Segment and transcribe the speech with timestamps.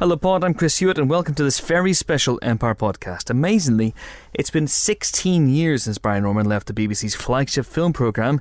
[0.00, 0.42] Hello, Pod.
[0.44, 3.28] I'm Chris Hewitt, and welcome to this very special Empire podcast.
[3.28, 3.94] Amazingly,
[4.32, 8.40] it's been 16 years since Barry Norman left the BBC's flagship film programme,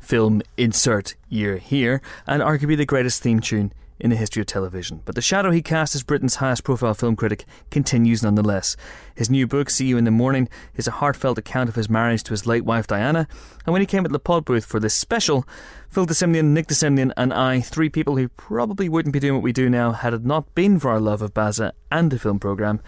[0.00, 5.02] Film Insert Year Here, and arguably the greatest theme tune in the history of television.
[5.04, 8.76] But the shadow he cast as Britain's highest profile film critic continues nonetheless.
[9.14, 12.22] His new book, See You in the Morning, is a heartfelt account of his marriage
[12.24, 13.26] to his late wife Diana,
[13.64, 15.46] and when he came at the pod booth for this special,
[15.88, 19.52] Phil de Nick de and I, three people who probably wouldn't be doing what we
[19.52, 22.80] do now had it not been for our love of Baza and the film programme,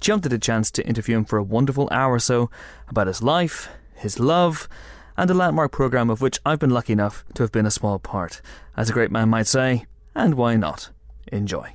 [0.00, 2.50] jumped at a chance to interview him for a wonderful hour or so
[2.88, 4.68] about his life, his love,
[5.16, 7.98] and a landmark programme of which I've been lucky enough to have been a small
[7.98, 8.40] part.
[8.76, 10.90] As a great man might say, and why not?
[11.32, 11.72] Enjoy.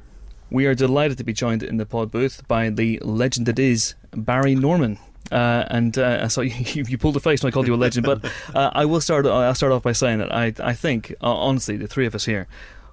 [0.52, 3.95] We are delighted to be joined in the pod booth by the legend that is
[4.12, 4.98] Barry Norman.
[5.31, 8.05] Uh, and uh, so you, you, pulled a face when I called you a legend,
[8.05, 9.26] but uh, I will start.
[9.27, 12.26] I'll start off by saying that I, I think, uh, honestly, the three of us
[12.26, 12.48] here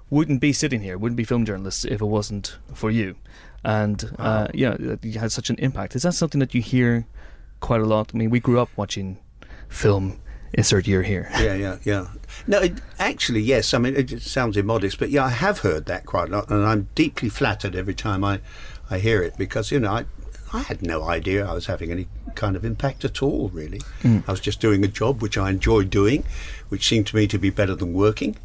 [0.09, 3.15] wouldn't be sitting here, wouldn't be film journalists if it wasn't for you.
[3.63, 4.47] And uh, wow.
[4.53, 5.95] yeah, you had such an impact.
[5.95, 7.07] Is that something that you hear
[7.59, 8.11] quite a lot?
[8.13, 9.17] I mean, we grew up watching
[9.67, 10.19] film.
[10.53, 11.29] Insert year here.
[11.39, 12.07] Yeah, yeah, yeah.
[12.45, 13.73] No, it, actually, yes.
[13.73, 16.65] I mean, it sounds immodest, but yeah, I have heard that quite a lot, and
[16.65, 18.39] I'm deeply flattered every time I,
[18.89, 20.05] I hear it because you know I,
[20.53, 23.81] I had no idea I was having any kind of impact at all, really.
[24.03, 24.23] Mm.
[24.27, 26.23] I was just doing a job which I enjoyed doing,
[26.69, 28.37] which seemed to me to be better than working.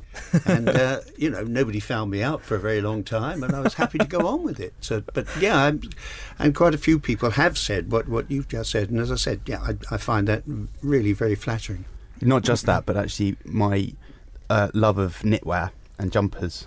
[0.45, 3.61] And, uh, you know, nobody found me out for a very long time, and I
[3.61, 4.75] was happy to go on with it.
[4.81, 5.83] So, but yeah, I'm,
[6.39, 8.91] and quite a few people have said what, what you've just said.
[8.91, 10.43] And as I said, yeah, I, I find that
[10.83, 11.85] really very flattering.
[12.21, 13.93] Not just that, but actually my
[14.49, 16.67] uh, love of knitwear and jumpers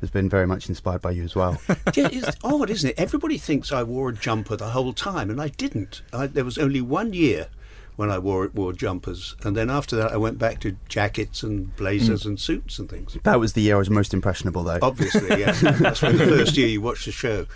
[0.00, 1.60] has been very much inspired by you as well.
[1.94, 2.98] yeah, it's odd, isn't it?
[2.98, 6.02] Everybody thinks I wore a jumper the whole time, and I didn't.
[6.12, 7.48] I, there was only one year
[7.96, 11.74] when I wore wore jumpers, and then after that, I went back to jackets and
[11.76, 12.26] blazers mm.
[12.26, 13.16] and suits and things.
[13.22, 14.78] That was the year I was most impressionable, though.
[14.82, 15.52] Obviously, yeah.
[15.52, 17.46] That's when the first year you watched the show.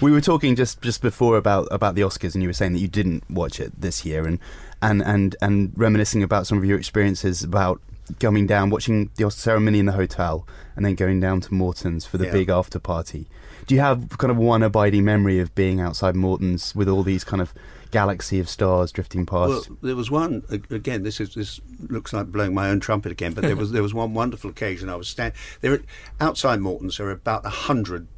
[0.00, 2.80] We were talking just, just before about, about the Oscars, and you were saying that
[2.80, 4.38] you didn't watch it this year, and,
[4.80, 7.80] and, and, and reminiscing about some of your experiences about
[8.18, 12.18] coming down, watching the ceremony in the hotel, and then going down to Morton's for
[12.18, 12.32] the yeah.
[12.32, 13.28] big after party.
[13.66, 17.22] Do you have kind of one abiding memory of being outside Morton's with all these
[17.22, 17.54] kind of
[17.92, 19.68] galaxy of stars drifting past?
[19.70, 21.04] Well, there was one again.
[21.04, 23.94] This is this looks like blowing my own trumpet again, but there was there was
[23.94, 24.88] one wonderful occasion.
[24.88, 25.80] I was standing there
[26.20, 26.98] outside Morton's.
[26.98, 28.08] There are about a hundred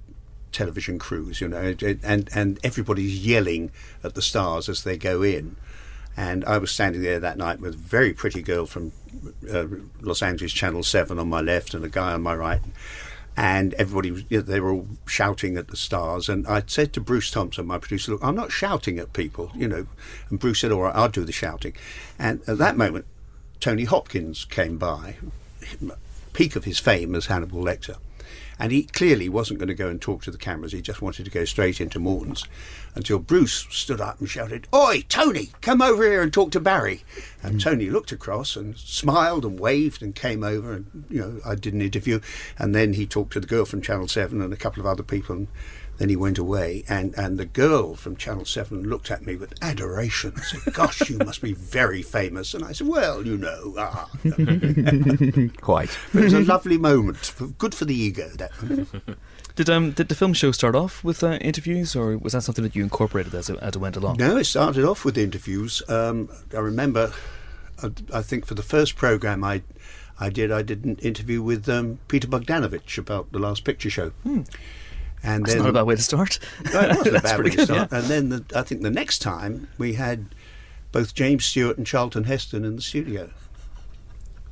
[0.53, 3.71] television crews, you know, and and everybody's yelling
[4.03, 5.57] at the stars as they go in.
[6.17, 8.93] And I was standing there that night with a very pretty girl from
[9.53, 9.67] uh,
[10.01, 12.61] Los Angeles Channel 7 on my left and a guy on my right.
[13.37, 16.29] And everybody, was, you know, they were all shouting at the stars.
[16.29, 19.67] And I said to Bruce Thompson, my producer, look, I'm not shouting at people, you
[19.67, 19.87] know.
[20.31, 21.75] And Bruce said, all right, I'll do the shouting.
[22.19, 23.07] And at that moment,
[23.59, 25.17] Tony Hopkins came by,
[26.33, 27.97] peak of his fame as Hannibal Lecter.
[28.59, 30.73] And he clearly wasn't going to go and talk to the cameras.
[30.73, 32.45] He just wanted to go straight into Morton's
[32.95, 37.03] until Bruce stood up and shouted, Oi, Tony, come over here and talk to Barry.
[37.43, 37.63] And mm.
[37.63, 41.75] Tony looked across and smiled and waved and came over and, you know, I did
[41.75, 42.21] an interview.
[42.59, 45.03] And then he talked to the girl from Channel 7 and a couple of other
[45.03, 45.35] people.
[45.35, 45.49] And
[45.99, 46.85] then he went away.
[46.89, 51.09] And, and the girl from Channel 7 looked at me with adoration and said, Gosh,
[51.09, 52.55] you must be very famous.
[52.55, 53.75] And I said, Well, you know.
[53.79, 54.09] Ah.
[55.61, 55.97] Quite.
[56.13, 57.35] But it was a lovely moment.
[57.59, 58.51] Good for the ego, that
[59.57, 62.65] Did um did the film show start off with uh, interviews, or was that something
[62.65, 64.17] that you incorporated as it, as it went along?
[64.17, 65.81] No, it started off with interviews.
[65.89, 67.13] Um, I remember,
[67.81, 69.63] I, I, think for the first program I
[70.19, 74.11] I did, I did an interview with um, Peter Bogdanovich about the Last Picture Show.
[74.25, 74.43] Hmm.
[75.25, 76.39] And That's then, not a bad way to start.
[76.73, 77.89] No, it wasn't a bad way to start.
[77.91, 77.99] Yeah.
[77.99, 80.27] And then the, I think the next time we had
[80.93, 83.31] both James Stewart and Charlton Heston in the studio.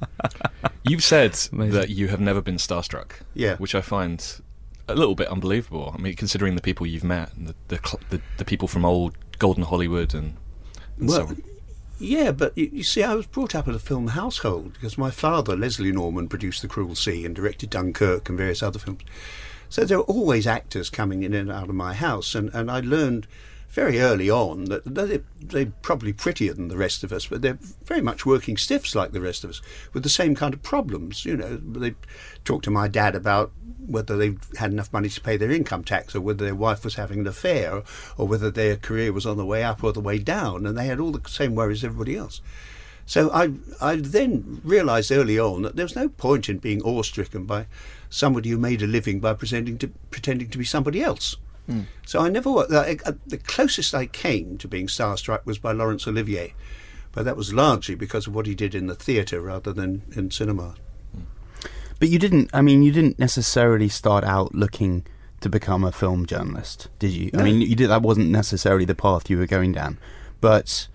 [0.84, 1.74] You've said Amazing.
[1.74, 3.20] that you have never been starstruck.
[3.34, 3.56] Yeah.
[3.56, 4.40] Which I find
[4.88, 5.94] a little bit unbelievable.
[5.96, 9.64] I mean, considering the people you've met, the the, the, the people from old golden
[9.64, 10.36] Hollywood, and,
[10.98, 11.36] and well, so
[11.98, 15.10] yeah, but you, you, see, I was brought up in a film household because my
[15.10, 19.02] father, Leslie Norman, produced The Cruel Sea and directed Dunkirk and various other films.
[19.72, 22.80] So there were always actors coming in and out of my house, and, and I
[22.80, 23.26] learned
[23.70, 27.58] very early on that they're, they're, probably prettier than the rest of us, but they're
[27.86, 29.62] very much working stiffs like the rest of us
[29.94, 31.24] with the same kind of problems.
[31.24, 31.94] You know, they
[32.44, 33.50] talked to my dad about
[33.86, 36.96] whether they had enough money to pay their income tax or whether their wife was
[36.96, 37.82] having an affair
[38.18, 40.84] or whether their career was on the way up or the way down, and they
[40.84, 42.42] had all the same worries as everybody else.
[43.06, 47.46] So I, I then realised early on that there was no point in being awestricken
[47.46, 47.66] by
[48.08, 51.36] somebody who made a living by pretending to pretending to be somebody else.
[51.68, 51.86] Mm.
[52.06, 56.06] So I never like, uh, the closest I came to being starstruck was by Laurence
[56.06, 56.54] Olivier,
[57.12, 60.30] but that was largely because of what he did in the theatre rather than in
[60.30, 60.74] cinema.
[61.98, 62.50] But you didn't.
[62.52, 65.06] I mean, you didn't necessarily start out looking
[65.40, 67.30] to become a film journalist, did you?
[67.34, 69.98] I mean, you did that wasn't necessarily the path you were going down,
[70.40, 70.88] but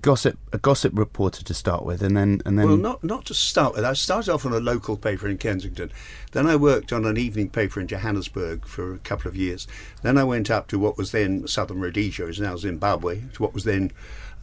[0.00, 3.34] gossip a gossip reporter to start with, and then and then Well, not not to
[3.34, 3.84] start with.
[3.84, 5.90] I started off on a local paper in Kensington.
[6.32, 9.66] Then I worked on an evening paper in Johannesburg for a couple of years.
[10.02, 13.54] Then I went up to what was then Southern Rhodesia, is now Zimbabwe, to what
[13.54, 13.92] was then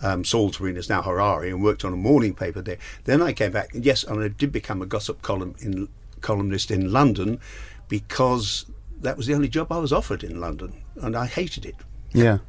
[0.01, 2.77] um, Salisbury and is now Harare, and worked on a morning paper there.
[3.05, 3.69] Then I came back.
[3.73, 5.87] Yes, and I did become a gossip column in
[6.21, 7.39] columnist in London
[7.87, 8.65] because
[9.01, 11.75] that was the only job I was offered in London, and I hated it.
[12.13, 12.39] yeah.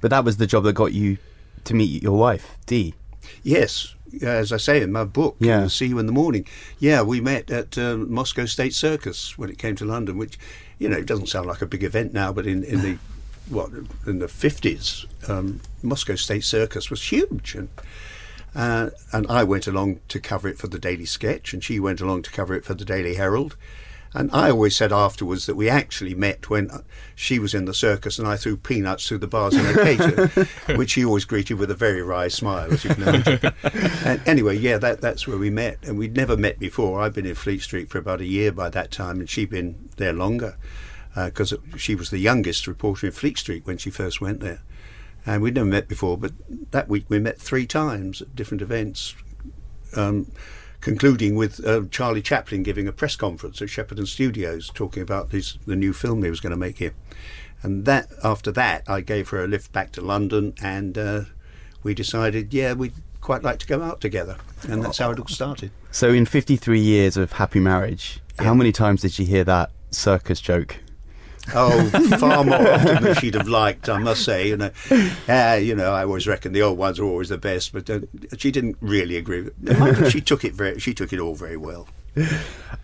[0.00, 1.18] But that was the job that got you
[1.64, 2.94] to meet your wife, Dee.
[3.42, 5.66] Yes, as I say in my book, Yeah.
[5.68, 6.46] See You in the Morning.
[6.78, 10.38] Yeah, we met at uh, Moscow State Circus when it came to London, which,
[10.78, 12.98] you know, it doesn't sound like a big event now, but in, in the
[13.48, 13.70] what
[14.06, 17.68] in the fifties, um, Moscow State Circus was huge, and
[18.54, 22.00] uh, and I went along to cover it for the Daily Sketch, and she went
[22.00, 23.56] along to cover it for the Daily Herald.
[24.14, 26.82] And I always said afterwards that we actually met when uh,
[27.14, 30.48] she was in the circus and I threw peanuts through the bars in her cage,
[30.76, 33.52] which she always greeted with a very wry smile, as you can imagine.
[34.04, 35.78] and anyway, yeah, that, that's where we met.
[35.82, 37.00] And we'd never met before.
[37.00, 39.88] I'd been in Fleet Street for about a year by that time, and she'd been
[39.96, 40.56] there longer
[41.14, 44.62] because she was the youngest reporter in Fleet Street when she first went there.
[45.24, 46.32] And we'd never met before, but
[46.72, 49.14] that week we met three times at different events.
[49.94, 50.32] Um,
[50.82, 55.76] concluding with uh, Charlie Chaplin giving a press conference at Shepperton Studios talking about the
[55.76, 56.92] new film he was going to make here.
[57.62, 61.22] And that after that, I gave her a lift back to London, and uh,
[61.84, 64.36] we decided, yeah, we'd quite like to go out together,
[64.68, 65.70] and that's how it all started.
[65.92, 70.40] So in 53 years of happy marriage, how many times did you hear that circus
[70.40, 70.78] joke?
[71.54, 74.48] Oh, far more often than she'd have liked, I must say.
[74.48, 74.70] You know,
[75.28, 78.00] uh, you know, I always reckon the old ones are always the best, but uh,
[78.38, 79.42] she didn't really agree.
[79.42, 80.10] with it.
[80.10, 81.88] She took it very, she took it all very well.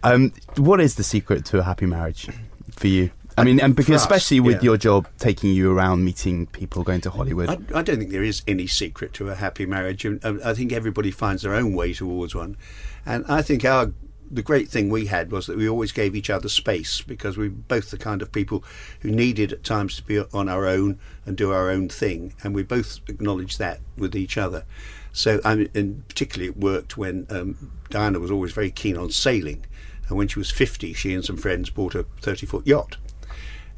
[0.03, 2.29] Um, what is the secret to a happy marriage
[2.71, 3.11] for you?
[3.37, 4.63] I mean, and because us, especially with yeah.
[4.63, 7.49] your job taking you around meeting people, going to Hollywood.
[7.49, 10.05] I, I don't think there is any secret to a happy marriage.
[10.05, 12.57] uh, I think everybody finds their own way towards one,
[13.07, 13.93] and I think our
[14.31, 17.49] the great thing we had was that we always gave each other space because we
[17.49, 18.63] were both the kind of people
[19.01, 22.55] who needed at times to be on our own and do our own thing, and
[22.55, 24.65] we both acknowledged that with each other.
[25.13, 29.11] So, I mean, and particularly it worked when um, Diana was always very keen on
[29.11, 29.65] sailing,
[30.09, 32.97] and when she was fifty, she and some friends bought a thirty-foot yacht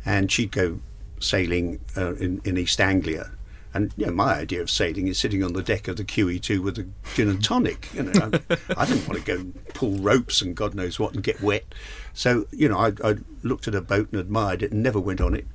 [0.05, 0.81] and she'd go
[1.20, 3.31] sailing uh, in, in East Anglia.
[3.72, 6.62] And you know, my idea of sailing is sitting on the deck of the QE2
[6.62, 7.88] with a gin and tonic.
[7.94, 11.22] You know, I, I didn't want to go pull ropes and God knows what and
[11.22, 11.64] get wet.
[12.12, 15.20] So you know, I, I looked at a boat and admired it and never went
[15.20, 15.46] on it.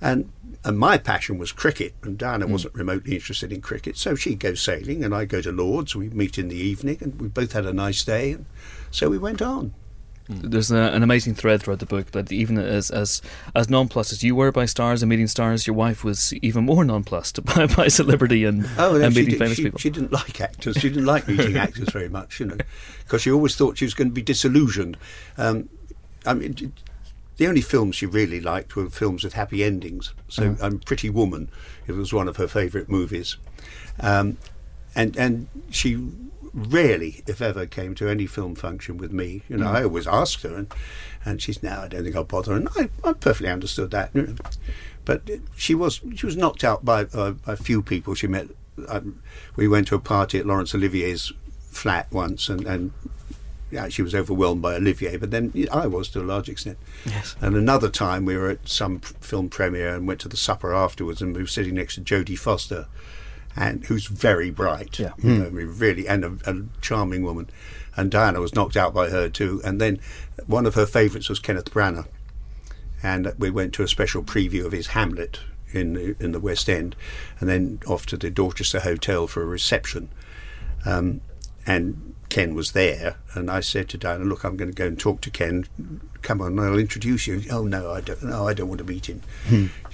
[0.00, 0.32] And
[0.64, 2.52] and my passion was cricket, and Diana hmm.
[2.52, 3.96] wasn't remotely interested in cricket.
[3.96, 5.96] So she'd go sailing, and I go to Lords.
[5.96, 8.32] We meet in the evening, and we both had a nice day.
[8.32, 8.46] And
[8.90, 9.74] so we went on.
[10.32, 13.20] There's a, an amazing thread throughout the book that even as as
[13.54, 16.84] as nonplussed as you were by stars and meeting stars, your wife was even more
[16.84, 19.78] nonplussed by, by celebrity and, Oh, no, and meeting did- famous she, people.
[19.80, 20.76] she didn't like actors.
[20.76, 22.58] She didn't like meeting actors very much, you know,
[23.04, 24.96] because she always thought she was going to be disillusioned.
[25.36, 25.68] Um,
[26.24, 26.72] I mean,
[27.38, 30.14] the only films she really liked were films with happy endings.
[30.28, 31.48] So, um, Pretty Woman,
[31.88, 33.36] it was one of her favourite movies,
[33.98, 34.36] um,
[34.94, 35.94] and and she
[36.52, 39.42] rarely, if ever, came to any film function with me.
[39.48, 40.72] You know, I always asked her, and
[41.24, 44.10] and she's now I don't think I'll bother, and I, I perfectly understood that.
[45.04, 48.48] But she was she was knocked out by uh, a few people she met.
[48.88, 49.22] Um,
[49.56, 51.32] we went to a party at Laurence Olivier's
[51.70, 52.92] flat once, and, and
[53.70, 55.16] yeah, she was overwhelmed by Olivier.
[55.16, 56.78] But then I was to a large extent.
[57.06, 57.36] Yes.
[57.40, 61.22] And another time we were at some film premiere and went to the supper afterwards,
[61.22, 62.86] and we were sitting next to Jodie Foster,
[63.60, 64.98] and who's very bright.
[64.98, 65.12] Yeah.
[65.22, 67.48] you know, I mean, really, and a, a charming woman.
[67.96, 69.60] And Diana was knocked out by her too.
[69.64, 70.00] And then
[70.46, 72.06] one of her favourites was Kenneth Branagh
[73.02, 75.40] and we went to a special preview of his Hamlet
[75.72, 76.96] in the, in the West End,
[77.38, 80.08] and then off to the Dorchester Hotel for a reception.
[80.84, 81.20] Um,
[81.66, 84.98] and Ken was there, and I said to Diana, "Look, I'm going to go and
[84.98, 85.66] talk to Ken.
[86.22, 88.22] Come on, I'll introduce you." Oh no, I don't.
[88.22, 89.22] No, I don't want to meet him.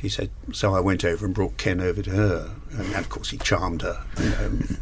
[0.06, 0.30] She said.
[0.52, 3.82] So I went over and brought Ken over to her, and of course he charmed
[3.82, 4.02] her.
[4.20, 4.58] You know.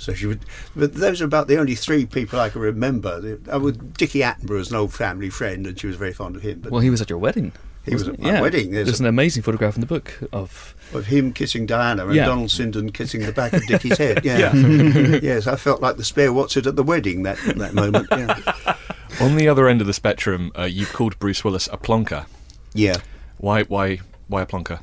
[0.00, 0.44] So she would,
[0.76, 3.20] but those are about the only three people I can remember.
[3.20, 6.36] The- I was Dickie Attenborough was an old family friend, and she was very fond
[6.36, 6.60] of him.
[6.60, 7.50] But well, he was at your wedding.
[7.84, 8.70] He was at my wedding.
[8.70, 12.14] There's There's a- an amazing photograph in the book of of him kissing Diana and
[12.14, 12.26] Yeah.
[12.26, 14.20] Donald Sinden kissing the back of Dickie's head.
[14.24, 14.54] Yeah.
[15.20, 18.06] yes, I felt like the spare Watson at the wedding that that moment.
[18.12, 18.76] Yeah.
[19.20, 22.26] On the other end of the spectrum, uh, you've called Bruce Willis a plonker.
[22.72, 22.94] yeah.
[23.38, 23.64] Why?
[23.64, 23.98] Why?
[24.28, 24.80] Why a plonker?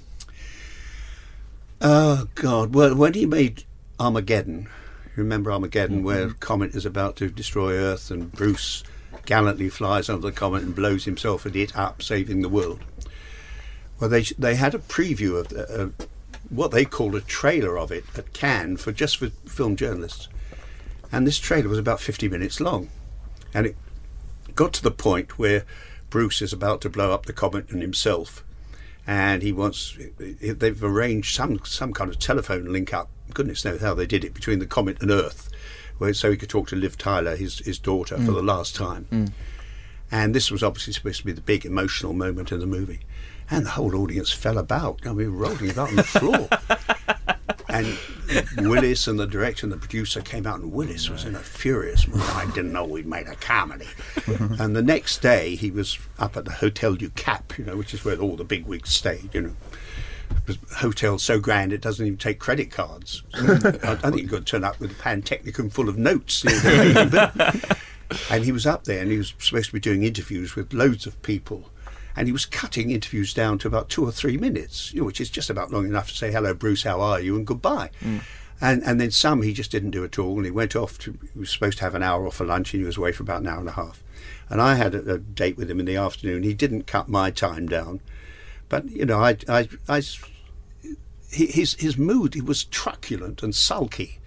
[1.81, 2.73] Oh God!
[2.73, 3.63] Well, when he made
[3.99, 4.67] Armageddon,
[5.15, 8.83] you remember Armageddon, where comet is about to destroy Earth, and Bruce
[9.25, 12.83] gallantly flies under the comet and blows himself and it up, saving the world.
[13.99, 16.05] Well, they they had a preview of the, uh,
[16.49, 20.27] what they called a trailer of it at Cannes for just for film journalists,
[21.11, 22.89] and this trailer was about fifty minutes long,
[23.53, 23.75] and it
[24.55, 25.65] got to the point where
[26.09, 28.43] Bruce is about to blow up the comet and himself,
[29.07, 33.09] and he wants they've arranged some some kind of telephone link up.
[33.33, 35.49] Goodness knows how they did it between the comet and Earth,
[35.97, 38.47] where so he could talk to Liv Tyler, his his daughter, for the mm.
[38.47, 39.07] last time.
[39.11, 39.31] Mm.
[40.11, 43.01] And this was obviously supposed to be the big emotional moment in the movie.
[43.49, 45.05] And the whole audience fell about.
[45.05, 46.47] I mean, rolling about on the floor.
[47.79, 51.39] and Willis and the director and the producer came out, and Willis was in a
[51.39, 52.21] furious mood.
[52.21, 53.87] I didn't know we'd made a comedy.
[54.59, 57.93] and the next day, he was up at the Hotel du Cap, you know, which
[57.93, 59.55] is where all the big wigs stayed, you know.
[60.47, 63.23] The hotel so grand it doesn't even take credit cards.
[63.33, 66.43] I, I think you got to turn up with a Pantechnicon full of notes.
[66.63, 67.31] you know,
[68.31, 71.05] and he was up there and he was supposed to be doing interviews with loads
[71.05, 71.69] of people
[72.15, 75.21] and he was cutting interviews down to about two or three minutes you know, which
[75.21, 77.35] is just about long enough to say hello bruce how are you?
[77.35, 77.89] and goodbye.
[78.01, 78.21] Mm.
[78.61, 80.37] And and then some he just didn't do at all.
[80.37, 82.73] And he went off to he was supposed to have an hour off for lunch
[82.73, 84.01] and he was away for about an hour and a half.
[84.49, 86.43] And i had a, a date with him in the afternoon.
[86.43, 87.99] He didn't cut my time down.
[88.69, 90.01] But you know i i, I
[91.29, 94.19] his his mood he was truculent and sulky.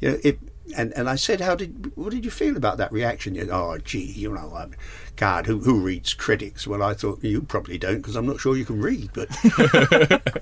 [0.00, 0.38] You know, it,
[0.76, 3.78] and and I said, "How did what did you feel about that reaction?" You, oh,
[3.78, 4.72] gee, you know, um,
[5.16, 6.66] God, who who reads critics?
[6.66, 9.10] Well, I thought you probably don't because I'm not sure you can read.
[9.12, 9.28] But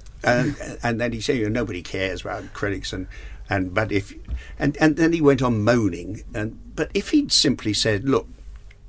[0.25, 3.06] and and then he said, you know, nobody cares about critics, and
[3.49, 4.12] and but if
[4.59, 8.28] and and then he went on moaning, and but if he'd simply said, "Look,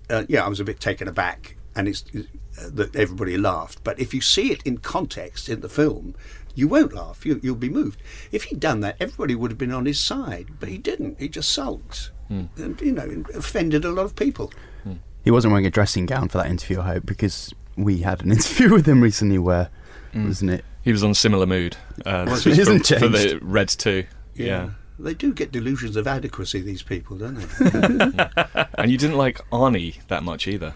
[0.10, 3.84] uh, yeah, I was a bit taken aback," and it's uh, that everybody laughed.
[3.84, 6.16] But if you see it in context in the film,
[6.58, 7.26] you won't laugh.
[7.26, 8.02] You, you'll be moved.
[8.32, 10.48] If he'd done that, everybody would have been on his side.
[10.60, 11.20] But he didn't.
[11.20, 12.46] He just sulked, hmm.
[12.58, 14.52] and you know, offended a lot of people.
[14.84, 14.94] Hmm.
[15.24, 18.32] He wasn't wearing a dressing gown for that interview, I hope, because we had an
[18.34, 19.70] interview with him recently where,
[20.14, 20.28] hmm.
[20.28, 20.66] wasn't it?
[20.82, 21.78] He was on a similar mood.
[22.00, 23.44] Uh, Well, this it was hasn't for, for the changed.
[23.44, 24.06] Reds 2.
[24.36, 24.70] Yeah.
[25.00, 26.62] They do get delusions of adequacy.
[26.62, 28.66] These people, don't they?
[28.80, 30.74] And you didn't like Arnie that much either.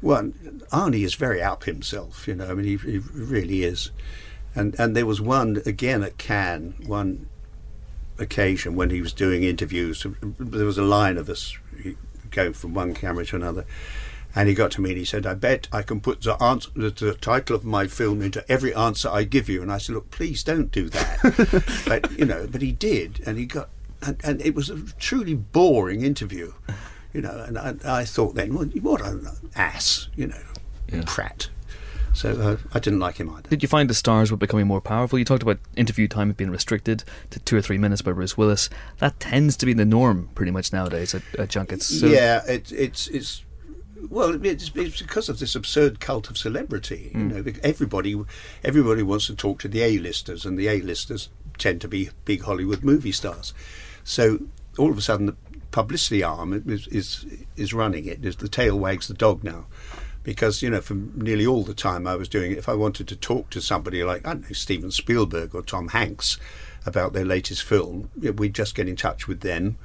[0.00, 0.32] Well,
[0.72, 2.50] Arnie is very up himself, you know.
[2.50, 3.90] I mean, he, he really is.
[4.54, 7.28] And and there was one again at Cannes, one
[8.18, 10.04] occasion when he was doing interviews.
[10.38, 11.56] There was a line of us
[12.30, 13.64] going from one camera to another,
[14.34, 16.70] and he got to me and he said, "I bet I can put the answer,
[16.74, 19.94] the, the title of my film into every answer I give you." And I said,
[19.94, 23.68] "Look, please don't do that." but you know, but he did, and he got,
[24.02, 26.52] and, and it was a truly boring interview.
[27.12, 29.26] You know, and I, I thought then, well, what an
[29.56, 30.42] ass, you know,
[30.92, 31.02] Yeah.
[31.06, 31.48] prat.
[32.12, 33.48] So uh, I didn't like him either.
[33.48, 35.18] Did you find the stars were becoming more powerful?
[35.18, 38.68] You talked about interview time being restricted to two or three minutes by Bruce Willis.
[38.98, 41.86] That tends to be the norm pretty much nowadays at, at junkets.
[41.86, 43.44] So yeah, it, it's it's
[44.08, 47.10] well, it's, it's because of this absurd cult of celebrity.
[47.14, 48.20] You know, everybody
[48.64, 52.82] everybody wants to talk to the A-listers, and the A-listers tend to be big Hollywood
[52.82, 53.54] movie stars.
[54.02, 54.40] So
[54.78, 55.36] all of a sudden, the
[55.70, 57.26] publicity arm is is,
[57.56, 58.22] is running it.
[58.22, 59.66] The tail wags the dog now.
[60.22, 63.08] Because you know, for nearly all the time I was doing it, if I wanted
[63.08, 66.38] to talk to somebody like I don't know Steven Spielberg or Tom Hanks
[66.84, 69.78] about their latest film, we'd just get in touch with them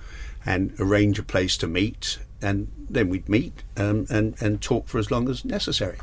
[0.46, 5.00] and arrange a place to meet, and then we'd meet um, and and talk for
[5.00, 5.98] as long as necessary.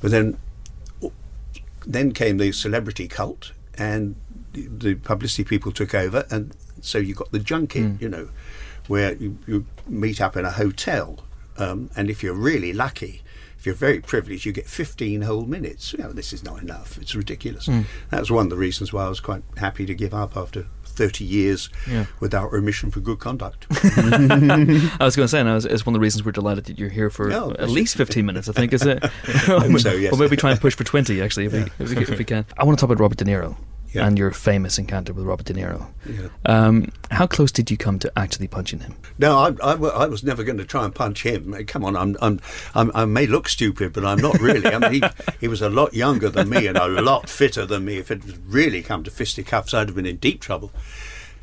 [0.00, 0.38] But then,
[1.86, 4.16] then came the celebrity cult, and
[4.52, 8.28] the, the publicity people took over, and so you got the junket, you know,
[8.86, 11.18] where you, you meet up in a hotel,
[11.58, 13.22] um, and if you're really lucky.
[13.68, 15.92] You're very privileged, you get 15 whole minutes.
[15.92, 16.96] You know, this is not enough.
[16.96, 17.66] It's ridiculous.
[17.66, 17.82] Hmm.
[18.08, 20.64] That was one of the reasons why I was quite happy to give up after
[20.86, 22.06] 30 years Yeah.
[22.18, 23.66] without remission for good conduct.
[23.70, 26.88] I was going to say, and it's one of the reasons we're delighted that you're
[26.88, 29.04] here for No, at least 15 minutes, I think, is it?
[29.04, 30.12] hope so, yes.
[30.14, 32.46] Or maybe try and push for 20, actually, if, we, if, we, if we can.
[32.56, 33.54] I want to talk about Robert De Niro
[33.92, 34.06] Yeah.
[34.06, 35.86] and your famous encounter with Robert De Niro.
[36.06, 36.28] Yeah.
[36.44, 38.94] Um, how close did you come to actually punching him?
[39.18, 41.54] No, I, I, I was never going to try and punch him.
[41.66, 42.40] Come on, I'm, I'm,
[42.74, 44.66] I'm, I may look stupid, but I'm not really.
[44.66, 45.02] I mean, he,
[45.40, 47.96] he was a lot younger than me and a lot fitter than me.
[47.96, 50.70] If it had really come to fisticuffs, I'd have been in deep trouble.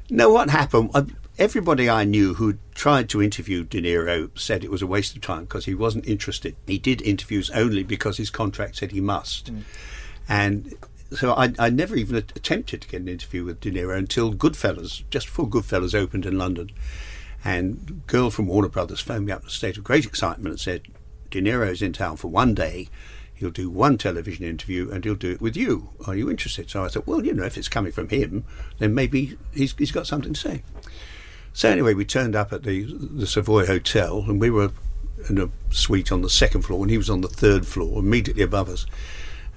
[0.10, 0.92] No, what happened?
[0.94, 1.06] I,
[1.40, 5.22] everybody I knew who tried to interview De Niro said it was a waste of
[5.22, 6.56] time because he wasn't interested.
[6.68, 9.52] He did interviews only because his contract said he must.
[10.30, 10.74] And
[11.12, 15.04] so I, I never even attempted to get an interview with De Niro until Goodfellas,
[15.10, 16.72] just before Goodfellas opened in London.
[17.44, 20.54] And a girl from Warner Brothers phoned me up in a state of great excitement
[20.54, 20.84] and said,
[21.30, 22.90] De Niro's in town for one day.
[23.34, 25.90] He'll do one television interview and he'll do it with you.
[26.08, 26.70] Are you interested?
[26.70, 28.46] So I thought, well, you know, if it's coming from him,
[28.80, 30.64] then maybe he's, he's got something to say.
[31.56, 34.72] So anyway, we turned up at the the Savoy Hotel, and we were
[35.30, 38.44] in a suite on the second floor, and he was on the third floor, immediately
[38.44, 38.86] above us.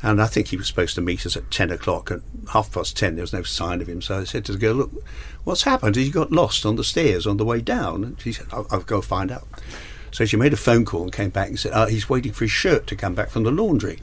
[0.02, 2.10] And I think he was supposed to meet us at 10 o'clock.
[2.10, 2.20] At
[2.52, 4.00] half past 10, there was no sign of him.
[4.00, 4.92] So I said to the girl, Look,
[5.44, 5.96] what's happened?
[5.96, 8.04] He got lost on the stairs on the way down.
[8.04, 9.48] And she said, I'll, I'll go find out.
[10.12, 12.44] So she made a phone call and came back and said, oh, He's waiting for
[12.44, 14.00] his shirt to come back from the laundry.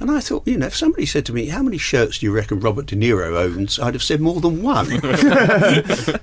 [0.00, 2.32] And I thought, you know, if somebody said to me, How many shirts do you
[2.32, 3.78] reckon Robert De Niro owns?
[3.78, 4.88] I'd have said more than one.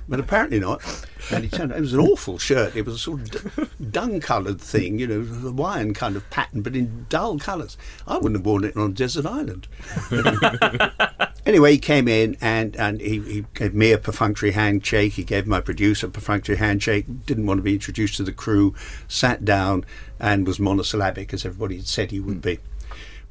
[0.08, 0.82] but apparently not.
[1.30, 2.76] And he turned out, it was an awful shirt.
[2.76, 6.62] It was a sort of dung coloured thing, you know, a Hawaiian kind of pattern,
[6.62, 7.76] but in dull colours.
[8.06, 9.66] I wouldn't have worn it on a desert island.
[11.46, 15.14] anyway, he came in and, and he, he gave me a perfunctory handshake.
[15.14, 17.06] He gave my producer a perfunctory handshake.
[17.26, 18.74] Didn't want to be introduced to the crew.
[19.08, 19.84] Sat down
[20.20, 22.58] and was monosyllabic, as everybody had said he would be.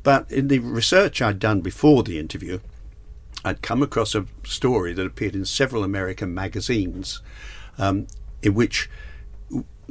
[0.06, 2.60] But in the research I'd done before the interview,
[3.44, 7.22] I'd come across a story that appeared in several American magazines,
[7.80, 8.06] um,
[8.44, 8.88] in which,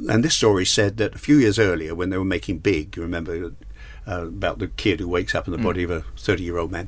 [0.07, 3.01] and this story said that a few years earlier, when they were making Big, you
[3.01, 3.51] remember
[4.07, 6.71] uh, about the kid who wakes up in the body of a 30 year old
[6.71, 6.87] man,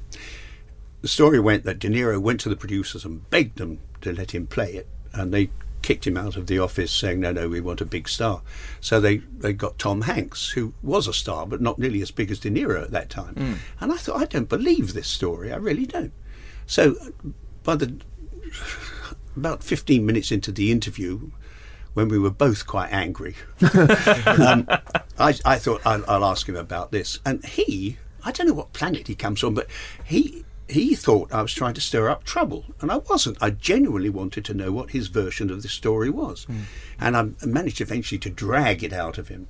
[1.01, 4.31] the story went that De Niro went to the producers and begged them to let
[4.31, 5.49] him play it, and they
[5.81, 8.41] kicked him out of the office saying, no, no, we want a big star.
[8.81, 12.31] So they, they got Tom Hanks, who was a star, but not nearly as big
[12.31, 13.35] as De Niro at that time.
[13.35, 13.57] Mm.
[13.79, 15.51] And I thought, I don't believe this story.
[15.51, 16.13] I really don't.
[16.65, 16.95] So
[17.63, 17.99] by the
[19.35, 21.31] about 15 minutes into the interview,
[21.93, 23.35] when we were both quite angry,
[24.25, 24.67] um,
[25.17, 27.19] I, I, thought I'll, I'll ask him about this.
[27.25, 29.67] And he, I don't know what planet he comes from, but
[30.03, 33.37] he he thought I was trying to stir up trouble, and I wasn't.
[33.41, 36.63] I genuinely wanted to know what his version of the story was, mm.
[36.99, 39.47] and I managed eventually to drag it out of him.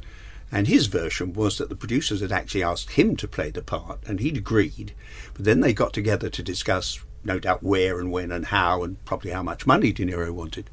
[0.51, 3.99] And his version was that the producers had actually asked him to play the part,
[4.07, 4.93] and he'd agreed.
[5.33, 9.03] But then they got together to discuss, no doubt, where and when and how, and
[9.03, 10.69] probably how much money De Niro wanted.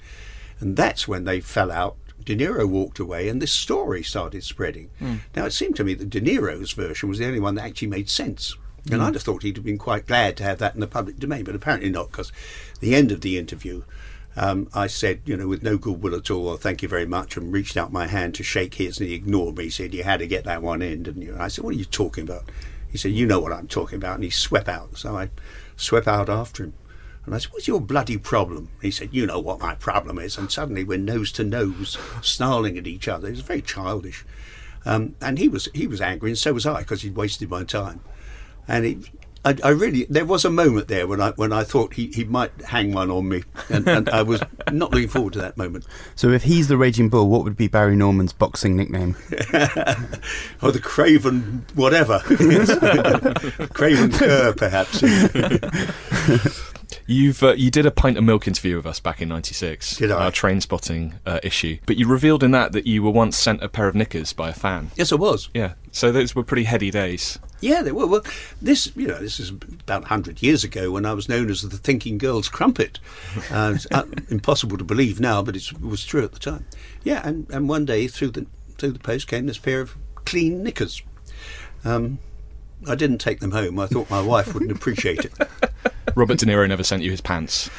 [0.60, 1.96] And that's when they fell out.
[2.24, 4.90] De Niro walked away, and this story started spreading.
[5.00, 5.20] Mm.
[5.34, 7.88] Now, it seemed to me that De Niro's version was the only one that actually
[7.88, 8.56] made sense.
[8.90, 9.04] And mm.
[9.04, 11.44] I'd have thought he'd have been quite glad to have that in the public domain,
[11.44, 12.32] but apparently not, because
[12.80, 13.82] the end of the interview,
[14.36, 17.52] um, I said, you know, with no goodwill at all, thank you very much, and
[17.52, 19.64] reached out my hand to shake his, and he ignored me.
[19.64, 21.32] He said, You had to get that one in, didn't you?
[21.32, 22.50] And I said, What are you talking about?
[22.90, 24.16] He said, You know what I'm talking about.
[24.16, 24.98] And he swept out.
[24.98, 25.30] So I
[25.76, 26.74] swept out after him.
[27.24, 28.70] And I said, What's your bloody problem?
[28.82, 30.36] He said, You know what my problem is.
[30.36, 33.28] And suddenly we're nose to nose, snarling at each other.
[33.28, 34.24] It was very childish.
[34.84, 37.64] Um, and he was he was angry, and so was I, because he'd wasted my
[37.64, 38.00] time
[38.68, 39.10] and it,
[39.44, 42.24] I, I, really there was a moment there when I when I thought he, he
[42.24, 45.84] might hang one on me, and, and I was not looking forward to that moment.
[46.14, 49.16] So, if he's the raging bull, what would be Barry Norman's boxing nickname?
[50.62, 52.20] oh, the Craven whatever,
[53.74, 55.02] Craven Cur, perhaps.
[57.06, 60.10] You've uh, you did a pint of milk interview with us back in '96, did
[60.10, 60.24] I?
[60.24, 63.68] Our Trainspotting uh, issue, but you revealed in that that you were once sent a
[63.68, 64.90] pair of knickers by a fan.
[64.96, 65.50] Yes, I was.
[65.52, 67.38] Yeah, so those were pretty heady days.
[67.64, 68.06] Yeah, they were.
[68.06, 68.22] Well,
[68.60, 71.78] this you know this is about hundred years ago when I was known as the
[71.78, 73.00] Thinking Girls Crumpet.
[73.50, 76.66] Uh, it's uh, impossible to believe now, but it was true at the time.
[77.04, 78.46] Yeah, and, and one day through the
[78.78, 81.02] through the post came this pair of clean knickers.
[81.84, 82.18] Um,
[82.88, 83.78] I didn't take them home.
[83.78, 85.32] I thought my wife wouldn't appreciate it.
[86.16, 87.70] Robert De Niro never sent you his pants.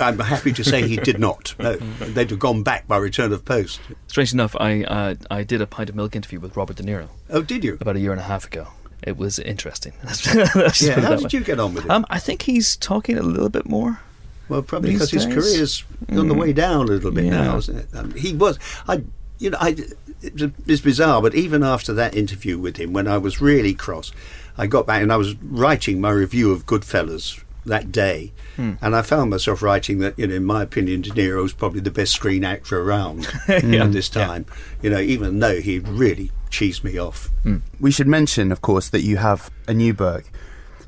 [0.00, 1.54] I'm happy to say he did not.
[1.58, 3.80] No, they'd have gone back by return of post.
[4.06, 7.08] Strange enough, I uh, I did a pint of milk interview with Robert De Niro.
[7.30, 7.78] Oh, did you?
[7.80, 8.68] About a year and a half ago.
[9.06, 9.92] It was interesting.
[10.02, 11.28] yeah, how did way.
[11.30, 11.90] you get on with it?
[11.90, 14.00] Um, I think he's talking a little bit more.
[14.48, 15.24] Well, probably because days.
[15.24, 16.18] his career's mm.
[16.18, 17.42] on the way down a little bit yeah.
[17.42, 17.88] now, isn't it?
[17.94, 18.58] Um, he was.
[18.88, 19.02] I,
[19.38, 19.76] you know, I.
[20.22, 24.10] It's bizarre, but even after that interview with him, when I was really cross,
[24.56, 28.72] I got back and I was writing my review of Goodfellas that day, hmm.
[28.80, 31.80] and I found myself writing that, you know, in my opinion, De Niro was probably
[31.80, 34.46] the best screen actor around at this time.
[34.48, 34.54] Yeah.
[34.82, 37.30] You know, even though he really cheesed me off.
[37.42, 37.58] Hmm.
[37.80, 40.24] We should mention, of course, that you have a new book,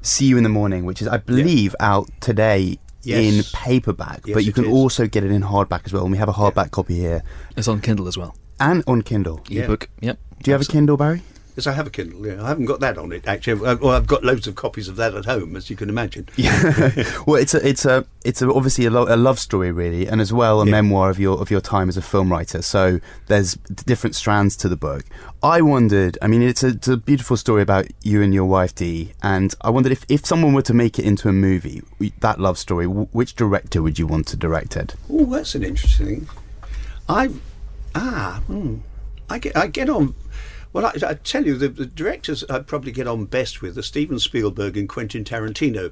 [0.03, 1.93] See You in the Morning, which is, I believe, yeah.
[1.93, 3.23] out today Yes.
[3.23, 4.73] in paperback, yes, but you can is.
[4.73, 6.03] also get it in hardback as well.
[6.03, 6.79] And we have a hardback yeah.
[6.79, 7.23] copy here.
[7.57, 8.35] It's on Kindle as well.
[8.59, 9.41] And on Kindle.
[9.49, 9.89] Ebook.
[10.01, 10.19] Yep.
[10.43, 11.23] Do you have a Kindle, Barry?
[11.57, 12.27] Yes, I have a Kindle.
[12.27, 13.55] Yeah, I haven't got that on it actually.
[13.55, 16.29] Well, I've got loads of copies of that at home, as you can imagine.
[16.37, 17.03] Yeah.
[17.27, 20.21] well, it's a, it's a, it's a, obviously a, lo- a, love story, really, and
[20.21, 20.73] as well a yeah.
[20.73, 22.61] memoir of your of your time as a film writer.
[22.61, 25.05] So there's different strands to the book.
[25.43, 26.19] I wondered.
[26.21, 29.55] I mean, it's a, it's a beautiful story about you and your wife Dee, and
[29.63, 31.83] I wondered if if someone were to make it into a movie,
[32.21, 34.95] that love story, w- which director would you want to direct it?
[35.09, 36.29] Oh, that's an interesting.
[37.09, 37.31] I
[37.95, 38.79] ah, hmm.
[39.31, 40.15] I get I get on
[40.77, 43.83] well, I, I tell you, the, the, directors I'd probably get on best with are
[43.83, 45.91] Steven Spielberg and Quentin Tarantino.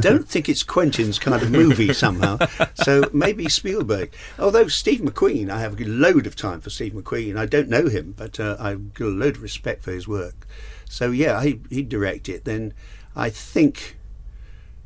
[0.02, 2.36] Don't think it's Quentin's kind of movie somehow.
[2.74, 4.12] So maybe Spielberg.
[4.38, 7.38] Although Steve McQueen, I have a load of time for Steve McQueen.
[7.38, 10.46] I don't know him, but uh, I've got a load of respect for his work.
[10.84, 12.44] So yeah, he he'd direct it.
[12.44, 12.74] Then
[13.16, 13.96] I think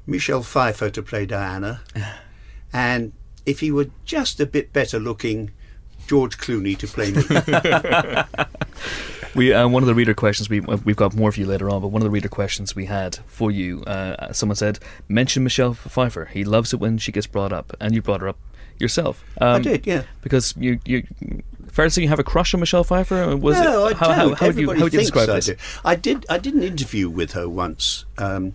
[0.07, 1.81] Michelle Pfeiffer to play Diana,
[2.73, 3.13] and
[3.45, 5.51] if he were just a bit better looking,
[6.07, 7.23] George Clooney to play me.
[9.35, 11.81] We uh, one of the reader questions we we've got more for you later on,
[11.81, 15.73] but one of the reader questions we had for you, uh, someone said mention Michelle
[15.73, 16.27] Pfeiffer.
[16.27, 18.39] He loves it when she gets brought up, and you brought her up
[18.79, 19.25] yourself.
[19.41, 20.03] Um, I did, yeah.
[20.21, 21.05] because you you.
[21.69, 23.35] Fair to say you have a crush on Michelle Pfeiffer?
[23.35, 24.17] Was no, it, I how, don't.
[24.17, 25.47] how, how would you, how would you thinks describe I this?
[25.47, 25.57] do.
[25.83, 26.27] I did.
[26.29, 28.55] I did an interview with her once um,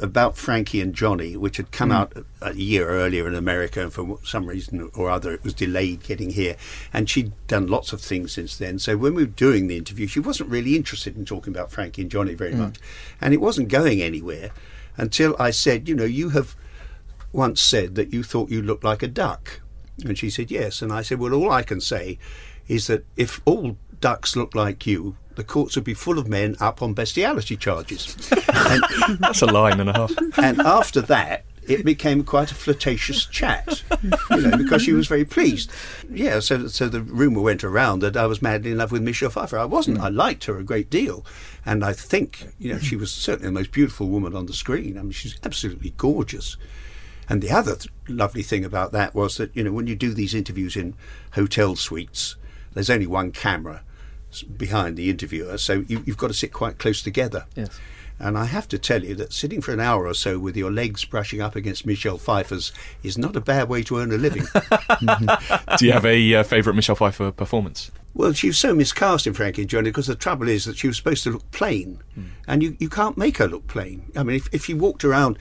[0.00, 1.96] about Frankie and Johnny, which had come hmm.
[1.96, 6.02] out a year earlier in America, and for some reason or other, it was delayed
[6.02, 6.56] getting here.
[6.92, 8.78] And she'd done lots of things since then.
[8.78, 12.02] So when we were doing the interview, she wasn't really interested in talking about Frankie
[12.02, 12.60] and Johnny very hmm.
[12.60, 12.78] much,
[13.20, 14.50] and it wasn't going anywhere
[14.96, 16.56] until I said, you know, you have
[17.32, 19.60] once said that you thought you looked like a duck.
[20.04, 20.82] And she said, yes.
[20.82, 22.18] And I said, well, all I can say
[22.68, 26.54] is that if all ducks look like you, the courts would be full of men
[26.60, 28.14] up on bestiality charges.
[28.30, 28.84] and,
[29.20, 30.12] That's a line and a half.
[30.36, 33.82] and after that, it became quite a flirtatious chat,
[34.30, 35.70] you know, because she was very pleased.
[36.10, 39.30] Yeah, so so the rumour went around that I was madly in love with Michelle
[39.30, 39.56] Pfeiffer.
[39.56, 39.98] I wasn't.
[39.98, 40.04] Hmm.
[40.04, 41.24] I liked her a great deal,
[41.64, 44.98] and I think you know she was certainly the most beautiful woman on the screen.
[44.98, 46.56] I mean, she's absolutely gorgeous.
[47.28, 50.12] And the other th- lovely thing about that was that you know when you do
[50.12, 50.94] these interviews in
[51.32, 52.36] hotel suites,
[52.74, 53.82] there's only one camera
[54.56, 57.46] behind the interviewer, so you, you've got to sit quite close together.
[57.54, 57.78] Yes.
[58.18, 60.70] And I have to tell you that sitting for an hour or so with your
[60.70, 62.70] legs brushing up against Michelle Pfeiffer's
[63.02, 64.46] is not a bad way to earn a living.
[65.78, 67.90] Do you have a uh, favourite Michelle Pfeiffer performance?
[68.14, 70.88] well, she was so miscast in Frankie and Johnny because the trouble is that she
[70.88, 72.02] was supposed to look plain,
[72.48, 74.10] and you, you can't make her look plain.
[74.16, 75.38] I mean, if, if she walked around,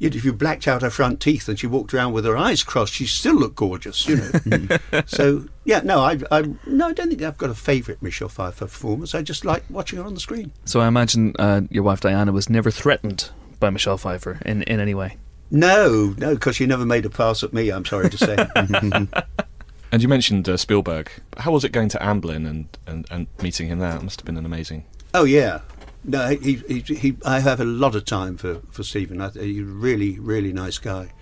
[0.00, 2.94] if you blacked out her front teeth and she walked around with her eyes crossed,
[2.94, 4.78] she still looked gorgeous, you know.
[5.06, 8.66] so yeah, no, I, I no, I don't think I've got a favourite Michelle Pfeiffer
[8.66, 9.14] performance.
[9.14, 10.52] I just like watching her on the screen.
[10.64, 13.30] So I imagine uh, your wife Diana was never threatened
[13.60, 15.16] by Michelle Pfeiffer in, in any way.
[15.50, 17.70] No, no, because she never made a pass at me.
[17.70, 19.08] I'm sorry to say.
[19.90, 21.10] And you mentioned uh, Spielberg.
[21.38, 23.96] How was it going to Amblin and, and, and meeting him there?
[23.96, 24.84] It must have been an amazing.
[25.14, 25.60] Oh yeah,
[26.04, 29.20] no, he, he, he, I have a lot of time for for Steven.
[29.20, 31.12] I, he's a really, really nice guy.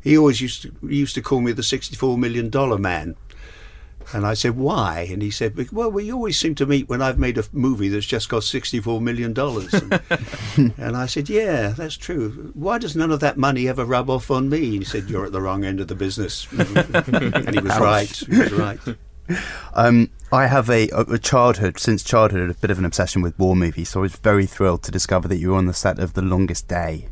[0.00, 3.16] He always used to used to call me the sixty-four million dollar man,
[4.12, 7.18] and I said why, and he said, well, we always seem to meet when I've
[7.18, 10.00] made a movie that's just cost sixty-four million dollars, and,
[10.78, 12.52] and I said, yeah, that's true.
[12.54, 14.70] Why does none of that money ever rub off on me?
[14.70, 18.16] And he said, you're at the wrong end of the business, and he was right.
[18.16, 18.80] He was right.
[19.74, 23.54] Um, I have a, a childhood, since childhood, a bit of an obsession with war
[23.54, 23.90] movies.
[23.90, 26.22] So I was very thrilled to discover that you were on the set of The
[26.22, 27.06] Longest Day,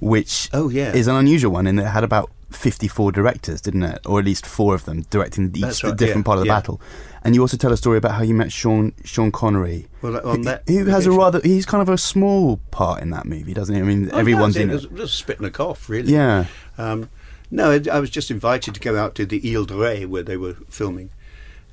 [0.00, 0.92] which Oh, yeah.
[0.92, 4.00] is an unusual one in that it had about 54 directors, didn't it?
[4.06, 6.56] Or at least four of them directing each right, different yeah, part of the yeah.
[6.56, 6.80] battle.
[7.22, 9.86] And you also tell a story about how you met Sean Sean Connery.
[10.02, 13.10] Well, on who- that who has a rather he's kind of a small part in
[13.10, 13.80] that movie, doesn't he?
[13.80, 14.84] I mean, Oh, everyone's yeah, in it.
[14.84, 14.92] it.
[14.92, 16.12] was just spitting a cough, really.
[16.12, 16.46] Yeah.
[16.78, 17.08] Um,
[17.50, 20.22] no, I, I was just invited to go out to the Ile de Ré where
[20.22, 21.10] they were filming,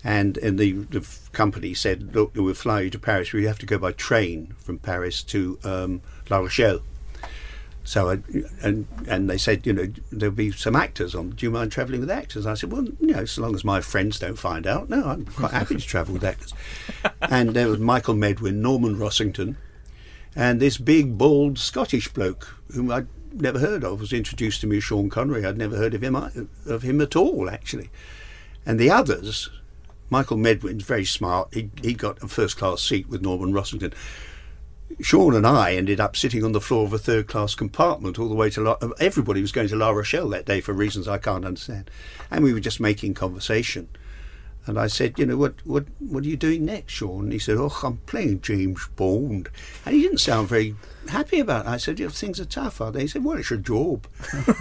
[0.04, 3.30] and and the the company said, "Look, we'll fly you to Paris.
[3.32, 6.82] but We have to go by train from Paris to um, La Rochelle."
[7.86, 8.20] So I,
[8.62, 11.32] and and they said, you know, there'll be some actors on.
[11.32, 12.46] Do you mind travelling with actors?
[12.46, 15.26] I said, well, you know, so long as my friends don't find out, no, I'm
[15.26, 16.54] quite happy to travel with actors.
[17.22, 19.56] And there was Michael Medwin, Norman Rossington,
[20.36, 24.78] and this big, bald Scottish bloke whom I'd never heard of was introduced to me
[24.78, 25.46] as Sean Connery.
[25.46, 27.90] I'd never heard of him of him at all, actually.
[28.66, 29.50] And the others,
[30.14, 31.52] Michael Medwin's very smart.
[31.56, 33.96] He he got a first class seat with Norman Rossington.
[35.02, 38.30] Sean and I ended up sitting on the floor of a third class compartment all
[38.30, 41.18] the way to La- everybody was going to La Rochelle that day for reasons I
[41.18, 41.90] can't understand,
[42.30, 43.90] and we were just making conversation.
[44.68, 47.24] And I said, you know, what what what are you doing next, Sean?
[47.24, 49.50] And he said, oh, I'm playing James Bond,
[49.84, 50.76] and he didn't sound very
[51.10, 51.70] happy about it.
[51.70, 53.02] I said, yeah, things are tough, are they?
[53.02, 54.06] He said, well, it's your job.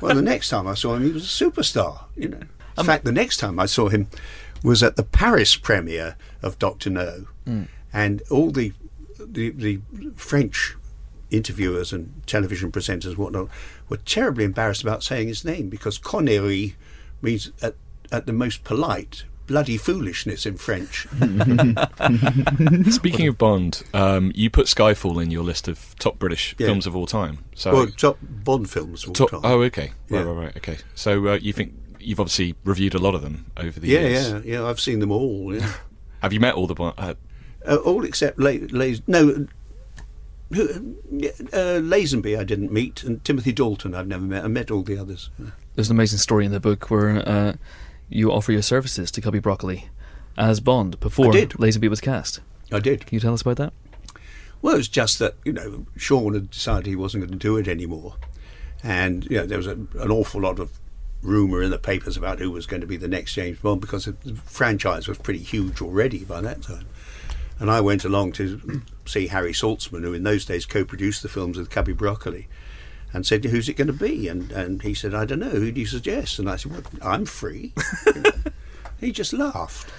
[0.00, 2.04] well, the next time I saw him, he was a superstar.
[2.16, 2.38] You know,
[2.78, 4.06] in um, fact, the next time I saw him
[4.62, 7.26] was at the Paris premiere of Doctor No,
[7.92, 8.72] and all the,
[9.18, 9.80] the the
[10.16, 10.76] French
[11.30, 13.48] interviewers and television presenters and whatnot
[13.88, 16.74] were terribly embarrassed about saying his name because Connery
[17.20, 17.74] means at,
[18.10, 21.06] at the most polite bloody foolishness in French.
[22.90, 26.66] Speaking of Bond, um, you put Skyfall in your list of top British Yeah.
[26.68, 27.38] films of all time.
[27.54, 29.04] So well, top Bond films.
[29.04, 29.40] of all top, time.
[29.44, 30.18] oh, okay, Yeah.
[30.18, 30.78] right, right, right, okay.
[30.94, 34.28] So uh, you think you've obviously reviewed a lot of them over the yeah, years.
[34.30, 34.60] yeah, yeah.
[34.60, 34.66] Yeah.
[34.66, 35.54] I've seen them all.
[35.54, 35.72] Yeah.
[36.22, 37.14] Have you met all the Uh,
[37.66, 39.46] Uh, all except La- La- no.
[40.52, 40.96] who-
[41.52, 44.44] Uh, Lazenby I didn't meet, and Timothy Dalton I've never met.
[44.44, 45.30] I met all the others.
[45.74, 47.52] There's an amazing story in the book where uh,
[48.08, 49.88] you offer your services to Cubby Broccoli
[50.36, 51.46] as Bond before I.
[51.46, 52.40] Lazenby was cast.
[52.72, 53.06] I did.
[53.06, 53.72] Can you tell us about that?
[54.62, 57.56] Well, it was just that you know Sean had decided he wasn't going to do
[57.56, 58.16] it anymore,
[58.82, 60.78] and you know there was a, an awful lot of
[61.22, 64.04] rumor in the papers about who was going to be the next James Bond because
[64.04, 66.86] the franchise was pretty huge already by that time.
[67.58, 71.56] And I went along to see Harry Saltzman, who in those days co-produced the films
[71.58, 72.46] with Cubby Broccoli,
[73.12, 75.48] and said, "Who's it going to be?" And and he said, "I don't know.
[75.48, 77.72] Who do you suggest?" And I said, "Well, I'm free."
[79.00, 79.90] he just laughed,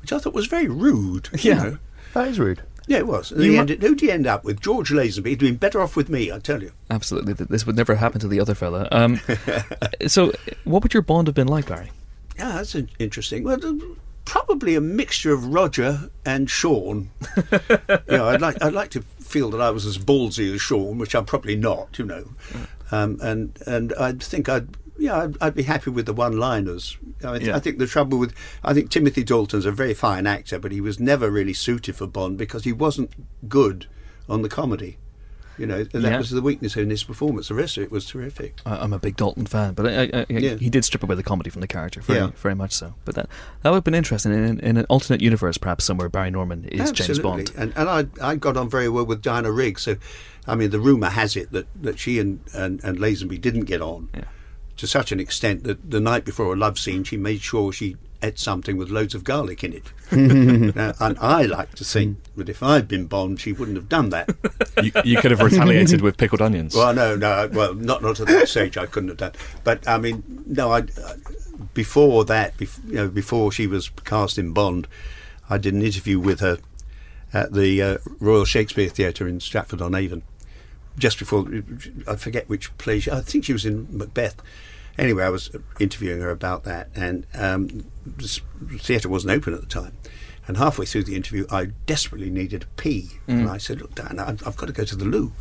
[0.00, 1.28] which I thought was very rude.
[1.34, 1.62] you Yeah.
[1.62, 1.78] know.
[2.14, 2.62] That is rude.
[2.86, 3.32] Yeah, it was.
[3.32, 4.60] You ended, who'd you end up with?
[4.60, 5.26] George Lazenby.
[5.26, 6.70] He'd been better off with me, I tell you.
[6.88, 8.86] Absolutely, th- this would never happen to the other fella.
[8.92, 9.20] Um,
[10.06, 10.32] so,
[10.64, 11.90] what would your Bond have been like, Barry?
[12.38, 13.42] Yeah, that's interesting.
[13.42, 13.58] Well,
[14.24, 17.10] probably a mixture of Roger and Sean.
[17.36, 20.98] you know, I'd like I'd like to feel that I was as ballsy as Sean,
[20.98, 21.98] which I'm probably not.
[21.98, 22.24] You know,
[22.92, 24.68] um, and and I think I'd.
[24.98, 26.96] Yeah, I'd, I'd be happy with the one-liners.
[27.24, 27.56] I, Yeah.
[27.56, 30.80] I think the trouble with, I think Timothy Dalton's a very fine actor, but he
[30.80, 33.10] was never really suited for Bond because he wasn't
[33.48, 33.86] good
[34.28, 34.98] on the comedy.
[35.58, 36.18] You know, and that Yeah.
[36.18, 37.48] was the weakness in his performance.
[37.48, 38.58] The rest of it was terrific.
[38.66, 40.56] I- I'm a big Dalton fan, but I, I, I, Yeah.
[40.56, 42.30] he did strip away the comedy from the character, very, Yeah.
[42.36, 42.92] very much so.
[43.06, 43.30] But that
[43.62, 46.92] that would have been interesting in, in an alternate universe, perhaps somewhere Barry Norman is
[46.92, 47.52] James Bond.
[47.56, 49.78] And, and I, I got on very well with Diana Rigg.
[49.78, 49.96] So,
[50.46, 53.80] I mean, the rumour has it that, that she and, and, and Lazenby didn't get
[53.80, 54.24] on Yeah.
[54.76, 57.96] To such an extent that the night before a love scene, she made sure she
[58.22, 59.92] ate something with loads of garlic in it.
[60.76, 64.10] now, and I like to think that if I'd been Bond, she wouldn't have done
[64.10, 64.28] that.
[64.82, 66.74] You, you could have retaliated with pickled onions.
[66.74, 68.76] Well, no, no, well, not not at that stage.
[68.76, 69.32] I couldn't have done.
[69.64, 70.82] But I mean, no, I.
[71.72, 74.86] Before that, bef- you know, before she was cast in Bond,
[75.48, 76.58] I did an interview with her
[77.32, 80.22] at the uh, Royal Shakespeare Theatre in Stratford on Avon.
[80.98, 81.46] Just before,
[82.08, 83.00] I forget which play.
[83.00, 84.36] She, I think she was in Macbeth.
[84.98, 88.40] Anyway, I was interviewing her about that, and um, the
[88.78, 89.92] theatre wasn't open at the time.
[90.46, 94.24] And halfway through the interview, I desperately needed a pee, and I said, "Look, Diana,
[94.26, 95.32] I've, I've got to go to the loo."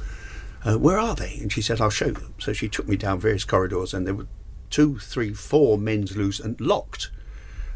[0.65, 1.37] uh, where are they?
[1.39, 2.33] And she said, I'll show you.
[2.39, 4.27] So she took me down various corridors, and there were
[4.69, 7.11] two, three, four men's loos and locked.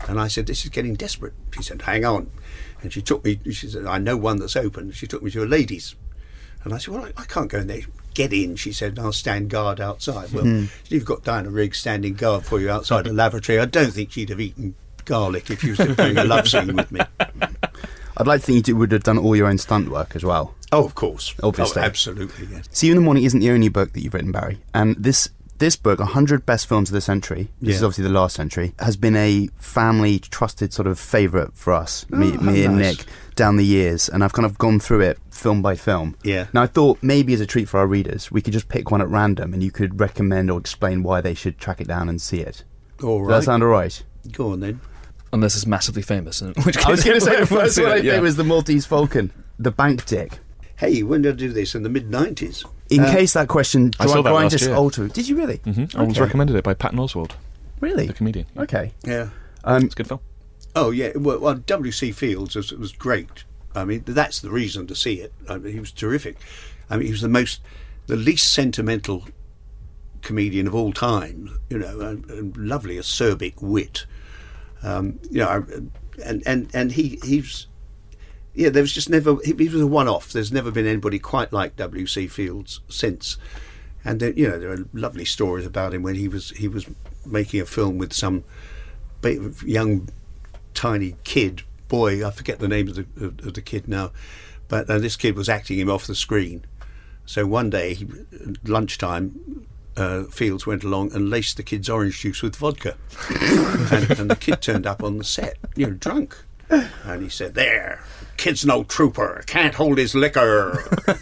[0.07, 1.33] And I said, This is getting desperate.
[1.53, 2.31] She said, Hang on.
[2.81, 4.91] And she took me, she said, I know one that's open.
[4.91, 5.95] She took me to a ladies.
[6.69, 7.81] And I said, Well, I, I can't go in there.
[8.13, 10.31] Get in, she said, and I'll stand guard outside.
[10.31, 10.65] Well, hmm.
[10.87, 13.59] you've got Diana Riggs standing guard for you outside the lavatory.
[13.59, 16.91] I don't think she'd have eaten garlic if you was doing a love scene with
[16.91, 17.01] me.
[18.17, 20.53] I'd like to think you would have done all your own stunt work as well.
[20.71, 21.33] Oh, of course.
[21.41, 21.81] Oh, Obviously.
[21.81, 22.67] Oh, absolutely, yes.
[22.71, 24.59] See You in the Morning isn't the only book that you've written, Barry.
[24.73, 25.29] And this
[25.59, 28.97] this book, 100 Best Films of the Century, this is obviously the last century, has
[28.97, 32.97] been a family trusted sort of favourite for us, me, Oh, me how and nice.
[32.97, 34.09] Nick, down the years.
[34.09, 36.17] And I've kind of gone through it film by film.
[36.23, 36.47] Yeah.
[36.53, 39.01] Now, I thought maybe as a treat for our readers, we could just pick one
[39.01, 42.21] at random and you could recommend or explain why they should track it down and
[42.21, 42.63] see it.
[43.03, 44.01] All Does that sound all right?
[44.31, 44.81] Go on then.
[45.31, 46.41] Unless it's massively famous.
[46.41, 48.13] In which case I was going to say the first one I it, yeah.
[48.13, 50.39] picked was the Maltese Falcon, the Bank Dick.
[50.77, 51.75] Hey, when did I do this?
[51.75, 52.65] In the mid 90s?
[52.89, 55.07] In Uh, case that question, I saw that Brian last just year.
[55.09, 55.57] Did you really?
[55.57, 57.31] hmm I was recommended it by Patton Oswalt,
[57.81, 58.07] Really?
[58.07, 58.45] the comedian.
[58.57, 58.93] Okay.
[59.05, 59.29] Yeah.
[59.63, 60.19] Um, It's a good film.
[60.75, 61.11] Oh, yeah.
[61.15, 62.11] Well, well W.C.
[62.11, 63.43] Fields was, was great.
[63.75, 65.33] I mean, that's the reason to see it.
[65.47, 66.37] I mean, he was terrific.
[66.89, 67.61] I mean, he was the most,
[68.07, 69.25] the least sentimental
[70.21, 74.05] comedian of all time, you know, and, and lovely, acerbic wit.
[74.83, 75.81] Um, you know, I-
[76.25, 77.67] and, and, and he, he's,
[78.59, 80.33] yeah, there was just never, he, he was a one off.
[80.33, 82.27] There's never been anybody quite like W.C.
[82.27, 83.37] Fields since.
[84.03, 86.85] And then, you know, there are lovely stories about him when he was, he was
[87.25, 88.43] making a film with some
[89.65, 90.09] young
[90.73, 92.25] tiny kid boy.
[92.25, 94.11] I forget the name of the of, of the kid now,
[94.67, 96.65] but uh, this kid was acting him off the screen.
[97.25, 98.07] So one day, he,
[98.65, 102.95] lunchtime, uh, Fields went along and laced the kid's orange juice with vodka,
[103.29, 106.37] and, and the kid turned up on the set, you know, drunk,
[106.69, 108.03] and he said, "There,
[108.39, 110.83] kid's no trooper, can't hold his liquor."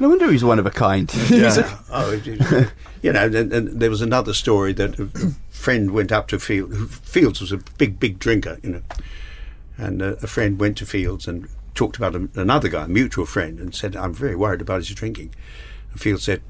[0.00, 1.12] no wonder he's one of a kind.
[1.30, 1.78] Yeah.
[1.90, 2.12] oh,
[3.02, 6.38] you know, and, and there was another story that a a friend went up to
[6.38, 6.76] Fields.
[6.98, 8.82] Fields was a big, big drinker, you know,
[9.76, 13.26] and uh, a friend went to Fields and talked about a, another guy, a mutual
[13.26, 15.34] friend, and said, "I'm very worried about his drinking."
[15.92, 16.42] And Fields said,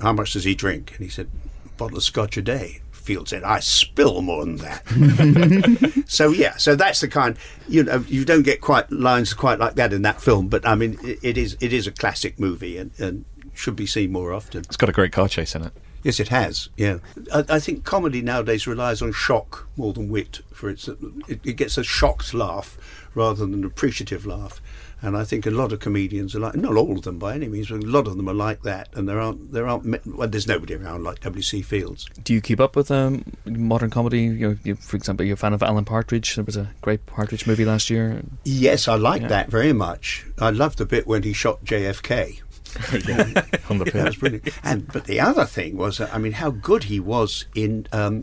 [0.00, 1.28] "How much does he drink?" And he said,
[1.64, 6.56] "A bottle of scotch a day." Fields said, "I spill more than that." so yeah,
[6.56, 7.36] so that's the kind
[7.68, 10.74] you know you don't get quite lines quite like that in that film, but I
[10.74, 14.32] mean it, it is it is a classic movie and, and should be seen more
[14.32, 14.60] often.
[14.60, 15.72] It's got a great car chase in it.
[16.02, 16.68] Yes, it has.
[16.76, 16.98] Yeah,
[17.32, 20.40] I, I think comedy nowadays relies on shock more than wit.
[20.52, 22.78] For its, it, it gets a shocked laugh
[23.14, 24.60] rather than an appreciative laugh.
[25.02, 27.48] And I think a lot of comedians are like, not all of them by any
[27.48, 28.88] means, but a lot of them are like that.
[28.94, 31.60] And there aren't, there aren't, well, there's nobody around like W.C.
[31.62, 32.06] Fields.
[32.24, 34.22] Do you keep up with um, modern comedy?
[34.22, 36.34] You know, you, for example, you're a fan of Alan Partridge.
[36.34, 38.22] There was a great Partridge movie last year.
[38.44, 39.28] Yes, I like Yeah.
[39.28, 40.24] that very much.
[40.38, 42.40] I loved the bit when he shot JFK.
[43.70, 44.48] on the that was brilliant.
[44.62, 48.22] And but the other thing was, I mean, how good he was in um,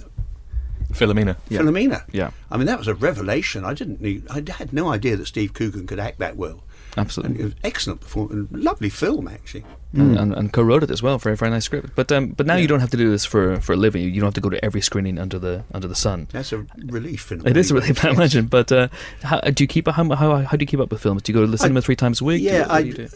[0.91, 1.35] Philomena.
[1.49, 2.03] Philomena.
[2.11, 2.31] Yeah.
[2.51, 3.63] I mean, that was a revelation.
[3.65, 6.63] I didn't need, I had no idea that Steve Coogan could act that well.
[6.95, 7.39] And Absolutely.
[7.39, 9.65] it was excellent performance, lovely film actually.
[9.93, 11.17] and, and, and co-wrote it as well.
[11.17, 11.95] Very very nice script.
[11.95, 14.03] But um, but now you don't have to do this for, for a living.
[14.03, 16.27] You don't have to go to every screening under the under the sun.
[16.31, 17.31] That's a relief.
[17.31, 17.79] In a It is way.
[17.79, 18.45] really, I imagine.
[18.45, 18.89] But uh,
[19.23, 21.23] how do you keep how, how how do you keep up with films?
[21.23, 22.43] Do you go to the cinema three times a week?
[22.43, 23.07] Yeah, do I, you do?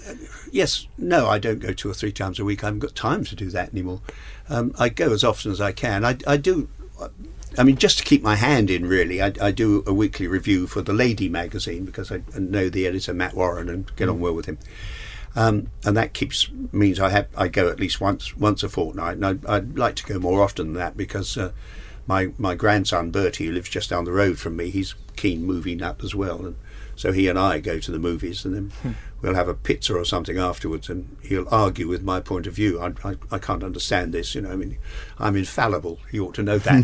[0.51, 2.63] yes, no, I don't go two or three times a week.
[2.63, 4.01] I haven't got time to do that anymore.
[4.49, 6.03] Um, I go as often as I can.
[6.03, 6.67] I, I do.
[7.57, 10.67] I mean, just to keep my hand in, really, I, I do a weekly review
[10.67, 14.33] for the Lady magazine because I, know the editor Matt Warren and get on well
[14.33, 14.57] with him.
[15.35, 19.17] Um, and that keeps means I have I go at least once once a fortnight,
[19.17, 21.51] and I, I'd like to go more often than that because uh,
[22.07, 25.75] my my grandson Bertie, who lives just down the road from me, he's keen movie
[25.75, 26.55] nut as well, and
[26.97, 30.03] so he and I go to the movies, and then we'll have a pizza or
[30.03, 32.81] something afterwards, and he'll argue with my point of view.
[32.81, 34.51] I, I, I can't understand this, you know.
[34.51, 34.77] I mean,
[35.19, 35.99] I'm infallible.
[36.11, 36.83] He ought to know that,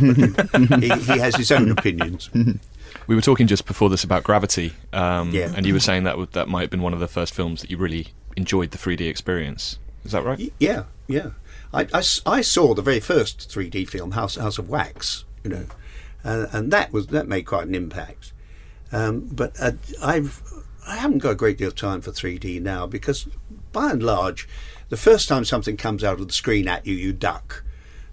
[0.70, 2.30] but he, he, has his own opinions.
[3.08, 5.52] We were talking just before this about Gravity, um, Yeah.
[5.56, 7.62] and you were saying that would- that might have been one of the first films
[7.62, 9.80] that you really enjoyed the 3D experience.
[10.06, 10.54] Is that right?
[10.60, 11.32] Yeah, yeah.
[11.74, 15.66] I, saw the very first 3D film, House House of Wax, you know,
[16.24, 18.32] and, and that was that made quite an impact.
[18.94, 20.42] Um, but uh, I've
[20.88, 23.28] I haven't got a great deal of time for 3D now because,
[23.72, 24.48] by and large,
[24.90, 27.64] the first time something comes out of the screen at you, you duck,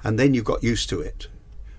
[0.02, 1.28] and then you got used to it.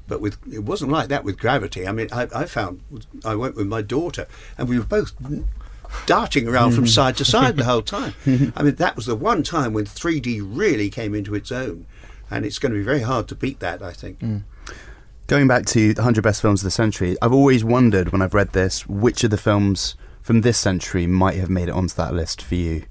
[0.08, 1.88] But with it wasn't like that with Gravity.
[1.88, 2.82] I mean, I, I found
[3.26, 5.14] I went with my daughter, and we were both
[6.06, 8.14] darting around from side to side the whole time.
[8.56, 11.86] I mean, that was the one time when 3D really came into its own,
[12.30, 13.82] and it's going to be very hard to beat that.
[13.82, 14.22] I think.
[15.32, 18.34] Going back to the 100 best films of the century, I've always wondered when I've
[18.34, 22.13] read this which of the films from this century might have made it onto that
[22.13, 22.84] list for you.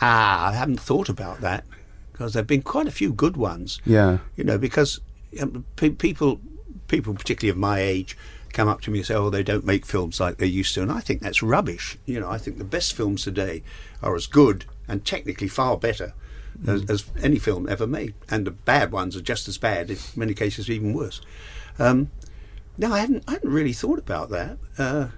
[0.00, 1.64] Ah, I haven't thought about that
[2.10, 3.80] because there've been quite a few good ones.
[3.86, 4.18] Yeah.
[4.34, 5.00] You know, because
[5.40, 6.40] um, pe- people,
[6.88, 8.18] people particularly of my age,
[8.52, 10.82] come up to me and say, "Oh, they don't make films like they used to,"
[10.82, 11.96] and I think that's rubbish.
[12.06, 13.62] You know, I think the best films today
[14.02, 16.12] are as good and technically far better
[16.66, 19.98] as, as any film ever made, and the bad ones are just as bad, in
[20.16, 21.20] many cases even worse.
[21.78, 22.10] Um,
[22.78, 23.24] no, I hadn't.
[23.28, 24.58] I hadn't really thought about that.
[24.78, 25.08] Uh,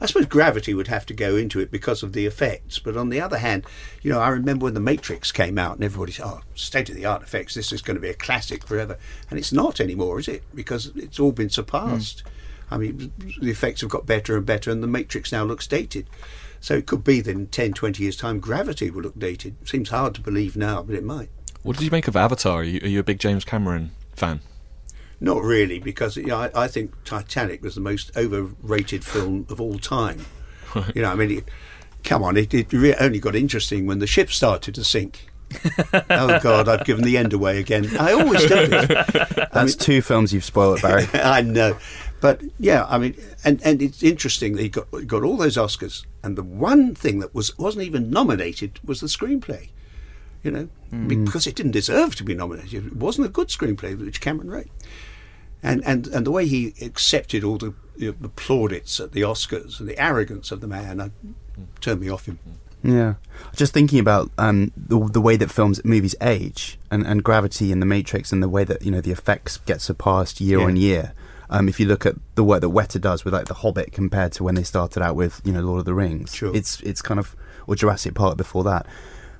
[0.00, 2.78] I suppose gravity would have to go into it because of the effects.
[2.78, 3.64] But on the other hand,
[4.02, 6.96] you know, I remember when The Matrix came out and everybody said, oh, state of
[6.96, 8.98] the art effects, this is going to be a classic forever.
[9.30, 10.42] And it's not anymore, is it?
[10.54, 12.22] Because it's all been surpassed.
[12.70, 16.08] I mean, the effects have got better and better, and The Matrix now looks dated.
[16.64, 19.68] So it could be that in 10, 20 years' time, gravity will look dated.
[19.68, 21.28] Seems hard to believe now, but it might.
[21.62, 22.60] What did you make of Avatar?
[22.60, 24.40] Are you, are you a big James Cameron fan?
[25.20, 29.60] Not really, because you know, I, I think Titanic was the most overrated film of
[29.60, 30.24] all time.
[30.94, 31.44] you know, I mean, it,
[32.02, 35.28] come on, it, it re- only got interesting when the ship started to sink.
[35.92, 37.94] oh God, I've given the end away again.
[37.98, 38.90] I always do this.
[38.90, 41.06] I That's mean, two films you've spoiled, Barry.
[41.12, 41.76] I know,
[42.24, 46.06] but yeah, I mean, and, and it's interesting that he got got all those Oscars,
[46.22, 49.68] and the one thing that was wasn't even nominated was the screenplay.
[50.42, 50.68] You know,
[51.06, 52.86] because it didn't deserve to be nominated.
[52.86, 54.70] It wasn't a good screenplay which Cameron wrote,
[55.62, 59.20] and and and the way he accepted all the, you know, the plaudits at the
[59.20, 61.10] Oscars and the arrogance of the man, I,
[61.82, 62.38] turned me off him.
[62.82, 63.14] Yeah,
[63.54, 67.82] just thinking about um, the, the way that films, movies age, and, and Gravity and
[67.82, 70.64] The Matrix, and the way that you know the effects get surpassed year Yeah.
[70.64, 71.12] on year.
[71.50, 74.32] Um, if you look at the work that Weta does with like The Hobbit compared
[74.32, 76.54] to when they started out with you know Lord of the Rings, Sure.
[76.54, 78.86] it's it's kind of or Jurassic Park before that.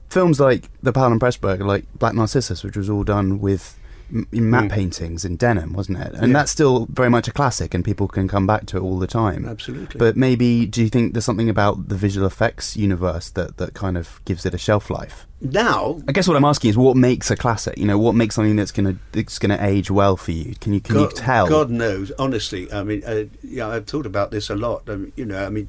[0.08, 3.78] Films like The Powell and Pressburger, like Black Narcissus, which was all done with
[4.14, 4.70] m- matte Mm.
[4.70, 6.12] paintings in denim, wasn't it?
[6.14, 6.38] And Yeah.
[6.38, 9.06] that's still very much a classic, and people can come back to it all the
[9.08, 9.44] time.
[9.44, 9.98] Absolutely.
[9.98, 13.98] But maybe, do you think there's something about the visual effects universe that, that kind
[13.98, 15.26] of gives it a shelf life?
[15.40, 17.76] now, I guess what I'm asking is, what makes a classic?
[17.76, 20.54] You know, what makes something that's gonna that's gonna age well for you?
[20.58, 21.46] Can you can you tell?
[21.46, 22.72] God knows, honestly.
[22.72, 24.88] I mean, uh, yeah, I've thought about this a lot.
[24.88, 25.68] I mean, you know, I mean,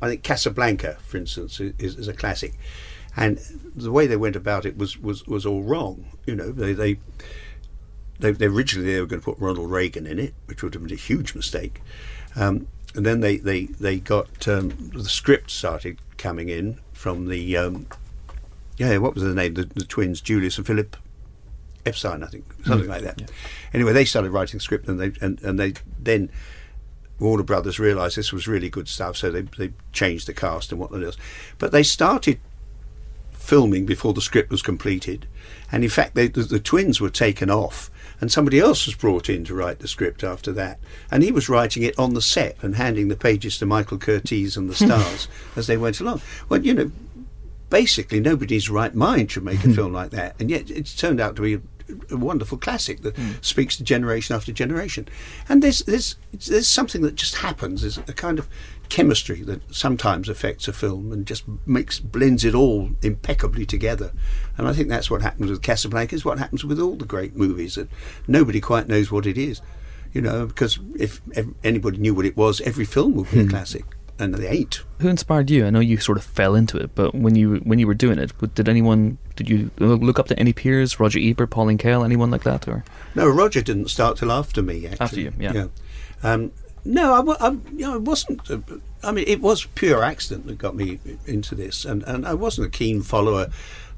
[0.00, 2.54] I think Casablanca, for instance, is, is a classic,
[3.16, 3.38] and
[3.76, 6.04] the way they went about it was was, was all wrong.
[6.26, 6.98] You know, they they,
[8.22, 10.82] they they originally they were going to put Ronald Reagan in it, which would have
[10.82, 11.82] been a huge mistake.
[12.36, 17.56] Um, and then they they they got um, the script started coming in from the
[17.56, 17.86] um,
[18.76, 19.54] yeah, what was the name?
[19.54, 20.96] The, the twins, Julius and Philip
[21.84, 23.30] Epstein, I think, something like that.
[23.74, 26.30] Anyway, they started writing the script, and they and, and they then
[27.18, 30.80] Warner Brothers realised this was really good stuff, so they they changed the cast and
[30.80, 31.16] whatnot else.
[31.58, 32.38] But they started
[33.32, 35.26] filming before the script was completed,
[35.70, 37.90] and in fact, they, the, the twins were taken off.
[38.22, 40.78] And somebody else was brought in to write the script after that.
[41.10, 44.56] And he was writing it on the set and handing the pages to Michael Curtiz
[44.56, 46.22] and the stars as they went along.
[46.48, 46.92] Well, you know,
[47.68, 49.72] basically nobody's right mind should make a hmm.
[49.72, 51.60] film like that, and yet it's turned out to be a,
[52.14, 53.32] a wonderful classic that hmm.
[53.40, 55.08] speaks to generation after generation.
[55.48, 57.80] And there's there's there's something that just happens.
[57.80, 58.46] There's a kind of
[58.88, 64.12] chemistry that sometimes affects a film and just makes blends it all impeccably together.
[64.58, 66.14] And I think that's what happens with Casablanca.
[66.14, 67.88] Is what happens with all the great movies that
[68.28, 69.60] nobody quite knows what it is.
[70.12, 71.22] You know, because if
[71.64, 73.84] anybody knew what it was, every film would be a classic,
[74.18, 74.82] and they ain't.
[74.98, 75.64] Who inspired you?
[75.64, 78.18] I know you sort of fell into it, but when you when you were doing
[78.18, 81.00] it, did anyone did you look up to any peers?
[81.00, 84.86] Roger Ebert, Pauline Kael, anyone like that, or No, Roger didn't start till after me.
[84.86, 85.00] Actually.
[85.00, 85.66] After you, yeah.
[86.22, 86.52] Um,
[86.84, 88.50] no, I, I, you know, it wasn't.
[88.50, 88.58] uh,
[89.04, 92.68] I mean, it was pure accident that got me into this, and, and I wasn't
[92.68, 93.48] a keen follower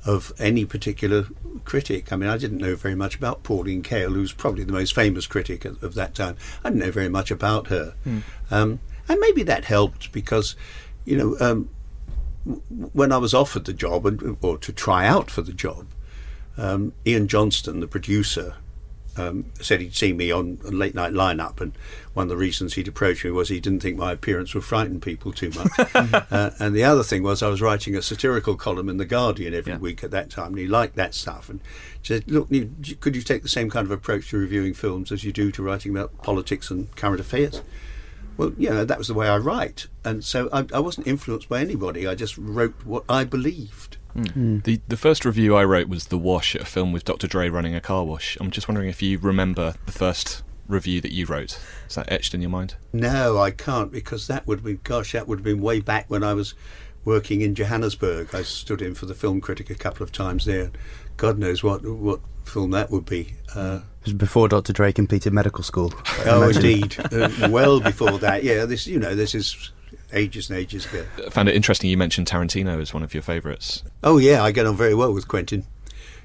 [0.07, 1.27] of any particular
[1.65, 2.13] critic.
[2.13, 5.27] I mean, I didn't know very much about Pauline Kael, who's probably the most famous
[5.27, 6.37] critic of, of that time.
[6.63, 7.95] I didn't know very much about her,
[8.51, 10.57] um, and maybe that helped because,
[11.05, 11.69] you know, um,
[12.47, 12.63] w-
[12.93, 15.87] when I was offered the job and, or to try out for the job,
[16.57, 18.57] um, Ian Johnston, the producer,
[19.17, 21.73] um, said he'd seen me on a late night lineup, and
[22.15, 25.01] one of the reasons he'd approached me was he didn't think my appearance would frighten
[25.01, 25.71] people too much.
[26.33, 29.55] uh, and the other thing was I was writing a satirical column in the Guardian
[29.55, 29.79] every Yeah.
[29.79, 31.49] week at that time, and he liked that stuff.
[31.49, 31.61] And
[32.03, 32.49] he said, "Look,
[33.01, 35.63] could you take the same kind of approach to reviewing films as you do to
[35.63, 37.63] writing about politics and current affairs?"
[38.37, 41.61] Well, yeah, that was the way I write, and so I, I wasn't influenced by
[41.61, 42.05] anybody.
[42.07, 43.97] I just wrote what I believed.
[44.15, 47.27] The the first review I wrote was The Wash, a film with Dr.
[47.27, 48.37] Dre running a car wash.
[48.41, 51.59] I'm just wondering if you remember the first review that you wrote.
[51.89, 52.77] Is that etched in your mind?
[52.93, 56.07] No, I can't because that would have been, gosh, that would have been way back
[56.09, 56.55] when I was
[57.05, 58.35] working in Johannesburg.
[58.35, 60.71] I stood in for the film critic a couple of times there.
[61.17, 63.35] God knows what what film that would be.
[63.55, 64.73] Uh, It was before Dr.
[64.73, 65.93] Dre completed medical school.
[66.27, 68.45] Oh, indeed, uh, well before that.
[68.45, 69.73] Yeah, this you know this is
[70.15, 71.05] ages and ages ago.
[71.27, 73.83] I found it interesting you mentioned Tarantino as one of your favourites.
[74.03, 75.65] Oh yeah, I get on very well with Quentin.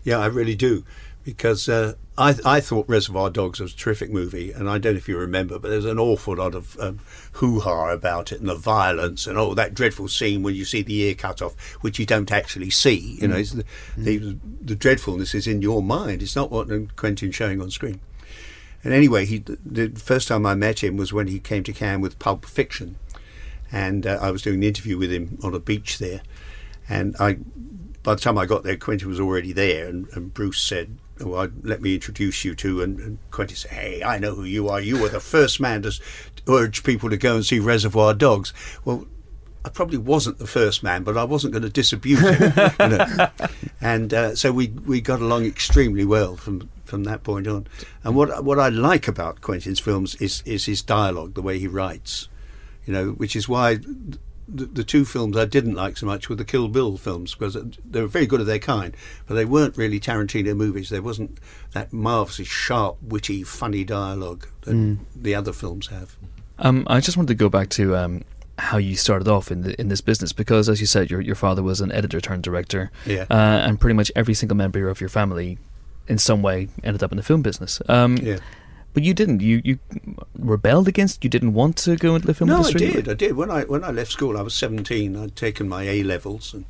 [0.04, 0.86] Yeah, I really do,
[1.24, 4.98] because uh, I I thought Reservoir Dogs was a terrific movie, and I don't know
[4.98, 7.00] if you remember, but there's an awful lot of um,
[7.34, 10.82] hoo ha about it and the violence and oh that dreadful scene when you see
[10.82, 13.18] the ear cut off, which you don't actually see.
[13.22, 13.66] You know, it's the,
[13.98, 16.22] the the dreadfulness is in your mind.
[16.22, 18.00] It's not what Quentin's showing on screen.
[18.84, 22.02] And anyway, he the first time I met him was when he came to Cannes
[22.02, 22.96] with Pulp Fiction,
[23.72, 26.22] and uh, I was doing an interview with him on a beach there,
[26.88, 27.38] and I
[28.04, 31.36] by the time I got there, Quentin was already there, and, and Bruce said, "Oh,
[31.36, 34.70] I, let me introduce you to." And, and Quentin said, "Hey, I know who you
[34.70, 34.82] are.
[34.82, 35.92] You were the first man to
[36.48, 38.54] urge people to go and see Reservoir Dogs."
[38.86, 39.08] Well.
[39.66, 42.54] I probably wasn't the first man, but I wasn't going to disabuse him.
[42.80, 43.30] you know.
[43.82, 47.68] And uh, so we we got along extremely well from from that point on.
[48.04, 51.68] And what what I like about Quentin's films is is his dialogue, the way he
[51.68, 52.30] writes.
[52.90, 56.36] You know, which is why the, the two films I didn't like so much were
[56.36, 57.56] the Kill Bill films because
[57.88, 58.96] they were very good of their kind,
[59.28, 60.90] but they weren't really Tarantino movies.
[60.90, 61.38] There wasn't
[61.74, 66.18] that marvelously sharp, witty, funny dialogue that the other films have.
[66.58, 68.24] Um, I just wanted to go back to um,
[68.58, 71.36] how you started off in the, in this business because, as you said, your your
[71.36, 73.26] father was an editor turned director, Yeah.
[73.30, 73.36] uh,
[73.68, 75.60] and pretty much every single member of your family,
[76.08, 77.84] in some way, ended up in the film business.
[77.88, 78.40] Um, Yeah.
[79.00, 79.40] But you didn't.
[79.40, 79.80] You you
[80.38, 81.24] rebelled against.
[81.24, 82.90] You didn't want to go into the film no, industry.
[82.90, 83.08] I did.
[83.08, 83.38] I did.
[83.38, 85.16] When I when I left school, I was seventeen.
[85.16, 86.66] I'd taken my A levels, and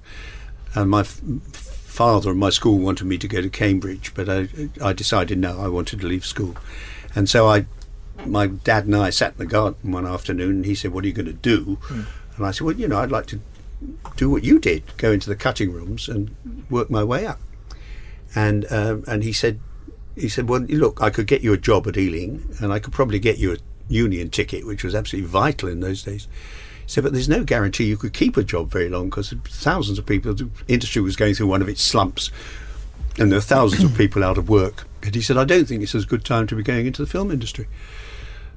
[0.75, 1.19] and my f-
[1.53, 4.47] father and my school wanted me to go to Cambridge, but I
[4.79, 6.55] I decided no, I wanted to leave school,
[7.15, 7.65] and so I.
[8.25, 11.07] My dad and I sat in the garden one afternoon, and he said, "What are
[11.07, 13.39] you going to do?" And I said, "Well, you know, I'd like to
[14.17, 16.35] do what you did: go into the cutting rooms and
[16.69, 17.39] work my way up."
[18.35, 19.59] And um, and he said,
[20.19, 22.93] he said, "Well, look, I could get you a job at Ealing, and I could
[22.93, 23.57] probably get you a
[23.87, 26.27] union ticket, which was absolutely vital in those days."
[26.85, 29.97] He said, "But there's no guarantee you could keep a job very long because thousands
[29.97, 32.31] of people, the industry was going through one of its slumps,
[33.17, 35.81] and there were thousands of people out of work." And he said, "I don't think
[35.81, 37.67] it's as good time to be going into the film industry."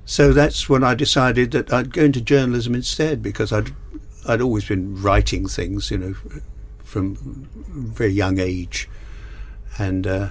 [0.05, 3.73] So that's when I decided that I'd go into journalism instead because I'd
[4.27, 6.15] I'd always been writing things, you know,
[6.85, 8.89] from a very young age,
[9.79, 10.29] and uh,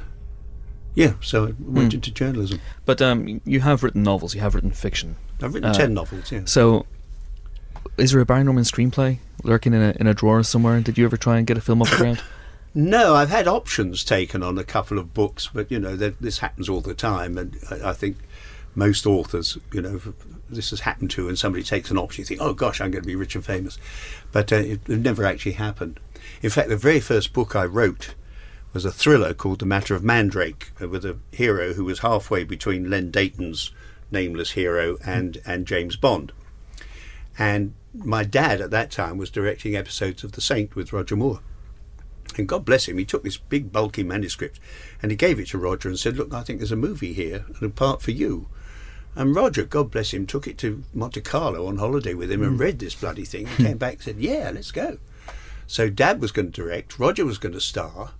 [0.96, 2.60] yeah, so I went into journalism.
[2.86, 4.36] But um, you have written novels.
[4.36, 5.16] You have written fiction.
[5.42, 6.32] I've written Uh, ten novels.
[6.32, 6.42] Yeah.
[6.46, 6.86] So,
[7.98, 10.80] is there a Barry Norman screenplay lurking in a in a drawer somewhere?
[10.82, 12.22] Did you ever try and get a film off the ground?
[12.74, 16.70] No, I've had options taken on a couple of books, but you know this happens
[16.70, 18.16] all the time, and I, I think
[18.76, 20.00] most authors, you know,
[20.50, 23.04] this has happened to, and somebody takes an option, you think, oh gosh, I'm going
[23.04, 23.78] to be rich and famous.
[24.32, 26.00] But uh, it, it never actually happened.
[26.42, 28.14] In fact, the very first book I wrote
[28.74, 32.43] was a thriller called The Matter of Mandrake, uh, with a hero who was halfway
[32.43, 33.72] between Len Deighton's
[34.11, 36.32] nameless hero and, and James Bond.
[37.38, 41.39] And my dad at that time was directing episodes of The Saint with Roger Moore.
[42.38, 44.59] And God bless him, he took this big bulky manuscript
[45.01, 47.45] and he gave it to Roger and said, Look, I think there's a movie here
[47.47, 48.47] and a part for you.
[49.15, 52.57] And Roger, God bless him, took it to Monte Carlo on holiday with him and
[52.57, 54.97] read this bloody thing and came back and said, Yeah, let's go.
[55.67, 58.11] So Dad was going to direct, Roger was going to star,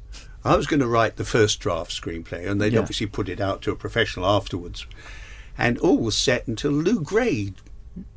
[0.44, 2.80] I was going to write the first draft screenplay, and they'd Yeah.
[2.80, 4.86] obviously put it out to a professional afterwards.
[5.58, 7.56] And all was set until Lew Grade,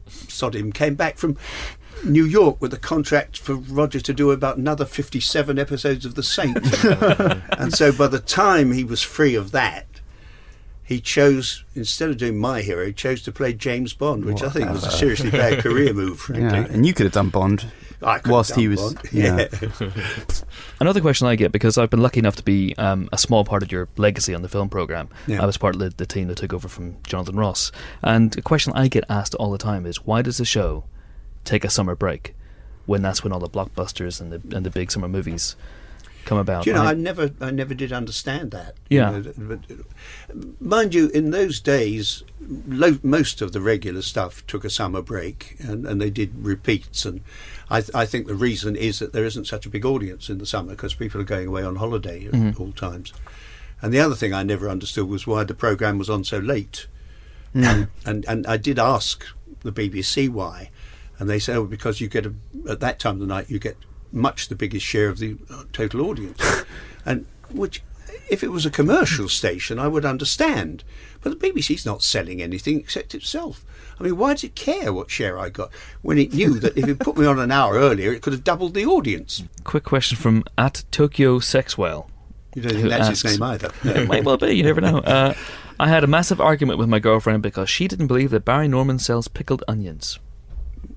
[0.08, 1.36] sod him, came back from
[2.04, 6.22] New York with a contract for Roger to do about another 57 episodes of The
[6.22, 6.56] Saint.
[7.58, 9.86] and so by the time he was free of that,
[10.82, 14.50] he chose, instead of doing my hero, he chose to play James Bond, which I
[14.50, 16.44] think was a seriously bad career move, frankly.
[16.58, 18.94] Yeah, and you could have done Bond I could have whilst he was.
[18.94, 19.00] Bond.
[19.12, 19.48] Yeah.
[20.80, 23.62] Another question I get because I've been lucky enough to be um, a small part
[23.62, 25.08] of your legacy on the film program.
[25.26, 25.42] Yeah.
[25.42, 27.70] I was part of the, the team that took over from Jonathan Ross,
[28.02, 30.84] and a question I get asked all the time is why does the show
[31.44, 32.34] take a summer break
[32.86, 35.56] when that's when all the blockbusters and the and the big summer movies
[36.24, 36.64] come about?
[36.64, 38.76] Do you know, I- I never, I never did understand that.
[38.88, 39.10] Yeah.
[39.16, 42.22] You know, but, mind you, in those days,
[42.68, 47.04] lo- most of the regular stuff took a summer break, and, and they did repeats.
[47.04, 47.20] And
[47.70, 50.38] I, th- I think the reason is that there isn't such a big audience in
[50.38, 52.62] the summer because people are going away on holiday at mm-hmm.
[52.62, 53.12] all times.
[53.82, 56.86] And the other thing I never understood was why the program was on so late.
[57.54, 57.64] Mm-hmm.
[57.64, 59.24] And, and and I did ask
[59.62, 60.70] the BBC why,
[61.18, 62.34] and they said, oh, because you get a,
[62.68, 63.76] at that time of the night you get
[64.14, 66.40] much the biggest share of the uh, total audience,
[67.04, 67.82] and which
[68.30, 70.84] if it was a commercial station I would understand,
[71.20, 73.64] but the BBC's not selling anything except itself.
[73.98, 75.70] I mean, why does it care what share I got
[76.02, 78.44] when it knew that if it put me on an hour earlier, it could have
[78.44, 79.42] doubled the audience?
[79.62, 82.08] Quick question from at Tokyo Sexwhale.
[82.54, 83.70] You don't think that's asks- his name either?
[83.84, 84.54] It might well be.
[84.54, 84.98] You never know.
[85.04, 85.34] Uh,
[85.78, 89.00] I had a massive argument with my girlfriend because she didn't believe that Barry Norman
[89.00, 90.20] sells pickled onions.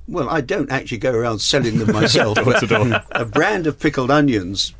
[0.07, 2.37] Well, I don't actually go around selling them myself.
[3.11, 4.73] a brand of pickled onions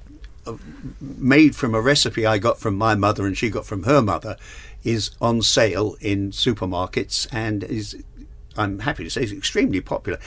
[0.45, 0.55] uh,
[1.01, 4.37] made from a recipe I got from my mother and she got from her mother
[4.83, 8.01] is on sale in supermarkets and is,
[8.55, 10.19] I'm happy to say, is extremely popular.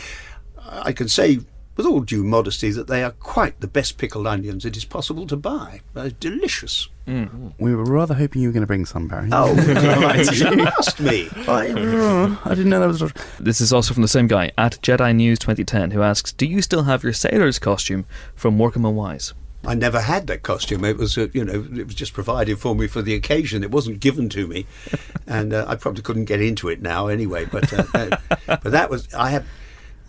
[0.69, 1.41] I can say,
[1.81, 5.27] with all due modesty, that they are quite the best pickled onions it is possible
[5.27, 5.81] to buy.
[5.95, 6.89] They're delicious.
[7.07, 9.31] We were rather hoping you were going to bring some, Barry.
[9.33, 9.53] Oh,
[10.33, 11.29] you asked me.
[11.49, 13.13] I, I didn't know that was.
[13.41, 16.63] This is also from the same guy at Jedi News 2010 who asks, "Do you
[16.63, 18.05] still have your sailor's costume
[18.37, 19.33] from Morecambe and Wise?"
[19.67, 20.85] I never had that costume.
[20.85, 23.65] It was, uh, you know, it was just provided for me for the occasion.
[23.65, 24.67] It wasn't given to me,
[25.27, 27.47] and uh, I probably couldn't get into it now anyway.
[27.47, 28.17] But uh, uh,
[28.47, 29.47] but that was I have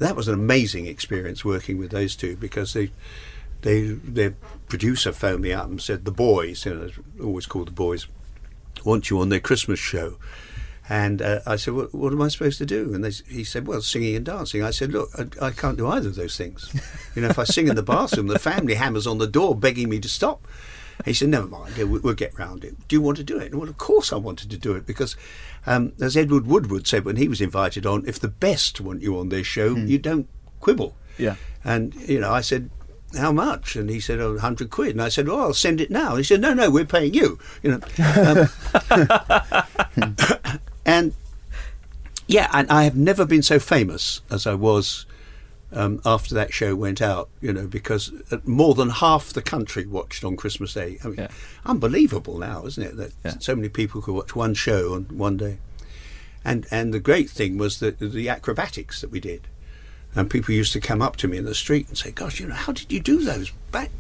[0.02, 2.92] that was an amazing experience working with those two because they
[3.62, 4.32] they their
[4.68, 6.90] producer phoned me up and said the boys, you know,
[7.24, 8.08] always called the boys,
[8.84, 10.18] want you on their Christmas show.
[10.90, 12.94] And uh, I said, what, what am I supposed to do?
[12.94, 14.64] And they, he said, well, singing and dancing.
[14.64, 16.74] I said, look, I, I can't do either of those things.
[17.16, 19.88] You know, if I sing in the bathroom, the family hammers on the door begging
[19.88, 20.46] me to stop.
[21.06, 22.76] He said, never mind, we- we'll get round it.
[22.88, 23.54] Do you want to do it?
[23.56, 25.16] Well, of course I wanted to do it because,
[25.66, 29.18] um, as Edward Woodward said when he was invited on, if the best want you
[29.18, 30.28] on their show, you don't
[30.60, 30.96] quibble.
[31.18, 31.36] Yeah.
[31.64, 32.70] And, you know, I said,
[33.18, 33.76] how much?
[33.76, 34.92] And he said, oh, 100 quid.
[34.92, 36.10] And I said, oh, I'll send it now.
[36.12, 37.40] And he said, no, no, we're paying you.
[37.62, 37.80] You know.
[38.16, 38.50] Um,
[40.86, 41.14] and
[42.28, 45.06] yeah, and I have never been so famous as I was
[45.74, 47.30] um, after that show went out.
[47.42, 50.98] You know, because uh, more than half the country watched on Christmas Day.
[51.04, 51.28] I mean, Yeah.
[51.66, 52.98] unbelievable now, isn't it?
[52.98, 53.36] That Yeah.
[53.40, 55.58] so many people could watch one show on one day.
[56.44, 59.48] And and the great thing was the the acrobatics that we did.
[60.16, 62.48] And people used to come up to me in the street and say, "Gosh, you
[62.48, 63.92] know, how did you do those back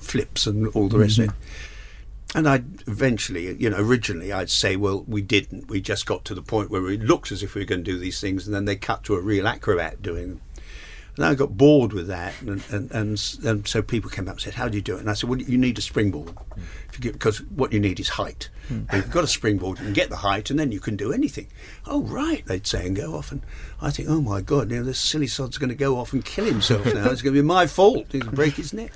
[0.00, 1.30] flips and all the rest of it?"
[2.34, 5.68] And I'd eventually, you know, originally I'd say, well, we didn't.
[5.68, 7.90] We just got to the point where it looked as if we were going to
[7.92, 10.40] do these things, and then they cut to a real acrobat doing them.
[11.16, 14.40] And I got bored with that, and and, and, and so people came up and
[14.40, 16.62] said, "How do you do it?" And I said, "Well, you need a springboard, hmm.
[16.88, 18.50] if you get, because what you need is height.
[18.68, 18.82] Hmm.
[18.90, 21.12] And you've got a springboard, you can get the height, and then you can do
[21.12, 21.48] anything."
[21.86, 23.40] Oh, right, they'd say and go off, and
[23.80, 26.22] I think, "Oh my God, you know, this silly sod's going to go off and
[26.22, 27.10] kill himself now.
[27.10, 28.06] It's going to be my fault.
[28.12, 28.92] He's going to break his neck."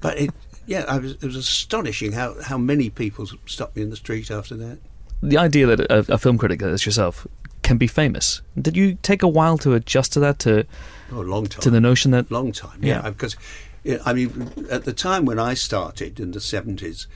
[0.00, 0.30] But it,
[0.66, 4.30] yeah, I was, it was astonishing how, how many people stopped me in the street
[4.30, 4.78] after that.
[5.22, 7.26] The idea that a, a film critic as yourself
[7.62, 8.42] can be famous.
[8.60, 10.38] Did you take a while to adjust to that?
[10.40, 10.66] To
[11.12, 11.60] Oh, long time.
[11.62, 12.78] to the notion that long time.
[12.82, 13.02] Yeah.
[13.02, 13.36] Yeah, because
[13.84, 17.06] yeah, I mean, at the time when I started in the seventies,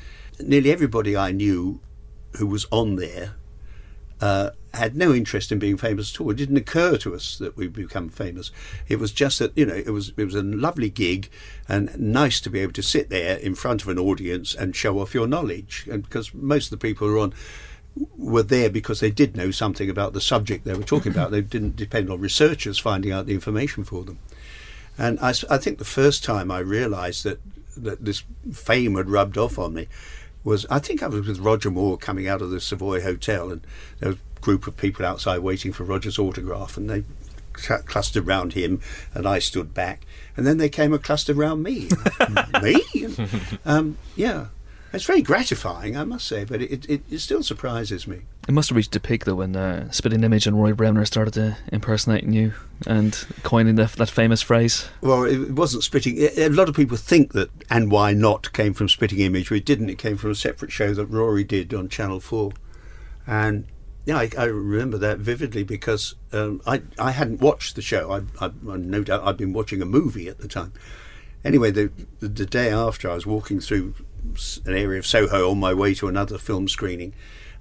[0.41, 1.81] nearly everybody I knew
[2.39, 3.35] who was on there
[4.21, 6.31] uh, had no interest in being famous at all.
[6.31, 8.51] It didn't occur to us that we'd become famous.
[8.89, 11.31] It was just that you know it was it was a lovely gig
[11.69, 15.01] and nice to be able to sit there in front of an audience and show
[15.01, 15.87] off your knowledge.
[15.91, 17.35] And because most of the people who are on
[18.17, 21.31] were there because they did know something about the subject they were talking about.
[21.31, 24.19] They didn't depend on researchers finding out the information for them.
[24.99, 27.39] And I think the first time I realised that
[27.77, 29.87] that this fame had rubbed off on me
[30.45, 33.67] was I think I was with Roger Moore coming out of the Savoy Hotel, and
[33.99, 37.05] there was a group of people outside waiting for Roger's autograph, and they
[37.53, 38.81] clustered round him,
[39.13, 41.89] and I stood back, and then they came and clustered round me.
[42.63, 42.81] me?
[43.65, 44.47] um, yeah.
[44.93, 48.23] It's very gratifying, I must say, but it, it, it still surprises me.
[48.49, 51.35] It must have reached a peak though when uh, Spitting Image and Rory Bremner started
[51.35, 52.55] to impersonating you
[52.87, 53.13] and
[53.43, 54.89] coining the, that famous phrase.
[55.01, 56.17] Well, it wasn't spitting.
[56.19, 59.65] A lot of people think that "and why not" came from Spitting Image, but it
[59.65, 59.91] didn't.
[59.91, 62.53] It came from a separate show that Rory did on Channel Four,
[63.27, 63.67] and
[64.05, 68.13] yeah, I, I remember that vividly because um, I I hadn't watched the show.
[68.13, 70.73] I, I, no doubt I'd been watching a movie at the time.
[71.45, 73.95] Anyway, the, the the day after, I was walking through
[74.65, 77.13] an area of Soho on my way to another film screening.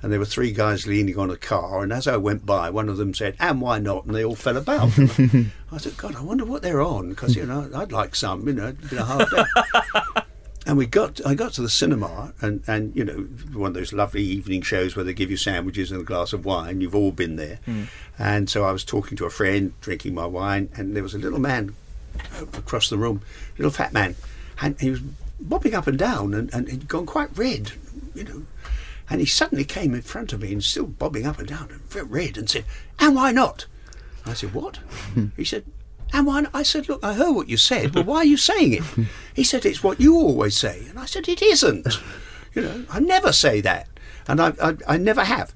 [0.01, 2.89] And there were three guys leaning on a car, and as I went by, one
[2.89, 4.91] of them said, "And why not?" And they all fell about.
[4.99, 8.47] I said, "God, I wonder what they're on, because you know I'd like some.
[8.47, 10.21] You know, it's been a hard day."
[10.67, 13.19] and we got, I got to the cinema, and and you know,
[13.53, 16.45] one of those lovely evening shows where they give you sandwiches and a glass of
[16.45, 16.81] wine.
[16.81, 17.83] You've all been there, hmm.
[18.19, 21.19] and so I was talking to a friend, drinking my wine, and there was a
[21.19, 21.75] little man
[22.53, 23.21] across the room,
[23.55, 24.15] a little fat man,
[24.61, 25.01] and he was
[25.39, 27.73] bobbing up and down, and, and he'd gone quite red,
[28.13, 28.43] you know.
[29.09, 31.81] And he suddenly came in front of me and still bobbing up and down and
[31.81, 32.65] very red and said,
[32.99, 33.67] And why not?
[34.25, 34.79] I said, What?
[35.37, 35.63] he said,
[36.11, 36.51] And why not?
[36.55, 38.83] I said, Look, I heard what you said, but why are you saying it?
[39.35, 40.85] He said, It's what you always say.
[40.89, 41.87] And I said, It isn't.
[42.55, 43.89] You know, I never say that.
[44.29, 45.53] And I, I, I never have.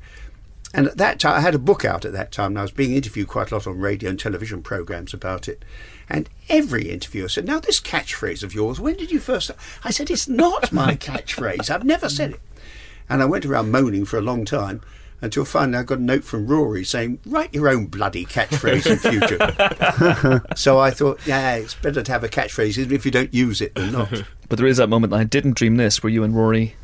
[0.74, 2.72] And at that time, I had a book out at that time, and I was
[2.72, 5.66] being interviewed quite a lot on radio and television programs about it.
[6.08, 9.50] And every interviewer said, Now, this catchphrase of yours, when did you first?
[9.84, 11.70] I said, It's not my catchphrase.
[11.70, 12.40] I've never said it.
[13.10, 14.82] And I went around moaning for a long time
[15.22, 19.00] until finally I got a note from Rory saying, Write your own bloody catchphrase in
[19.00, 20.44] future.
[20.56, 23.60] so I thought, Yeah, it's better to have a catchphrase, even if you don't use
[23.60, 24.24] it than not.
[24.50, 26.76] But there is that moment, I didn't dream this, where you and Rory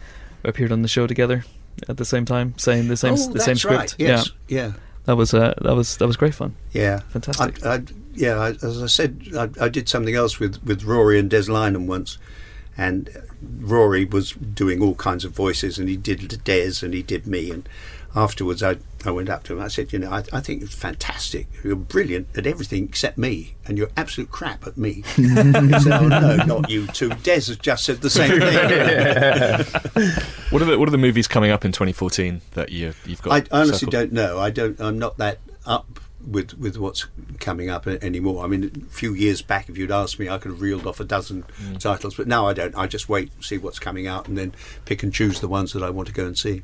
[0.43, 1.43] appeared on the show together
[1.87, 3.77] at the same time, saying the same oh, the same script.
[3.77, 3.95] right.
[3.97, 4.31] Yes.
[4.47, 4.73] Yeah, Yeah.
[5.05, 6.55] that was uh, that was that was great fun.
[6.71, 7.65] Yeah, Fantastic.
[7.65, 7.81] I, I,
[8.13, 11.43] yeah, I, as I said, I, I did something else with, with Rory and Des
[11.49, 12.17] Lynam once,
[12.77, 13.09] and
[13.59, 17.51] Rory was doing all kinds of voices, and he did Des and he did me,
[17.51, 17.67] and
[18.15, 19.59] afterwards I, I went up to him.
[19.59, 21.47] And I said, you know, I, I think it's fantastic.
[21.63, 25.03] You're brilliant at everything except me, and you're absolute crap at me.
[25.15, 27.09] he said, oh no, not you too.
[27.09, 29.65] Des has just said the same thing.
[30.51, 33.33] What are the What are the movies coming up in 2014 that you you've got?
[33.33, 33.91] I honestly circled?
[33.91, 34.39] don't know.
[34.39, 34.79] I don't.
[34.79, 37.05] I'm not that up with with what's
[37.39, 38.45] coming up anymore.
[38.45, 40.99] I mean, a few years back, if you'd asked me, I could have reeled off
[40.99, 41.79] a dozen Mm.
[41.79, 42.75] titles, but now I don't.
[42.77, 44.53] I just wait, see what's coming out, and then
[44.85, 46.61] pick and choose the ones that I want to go and see.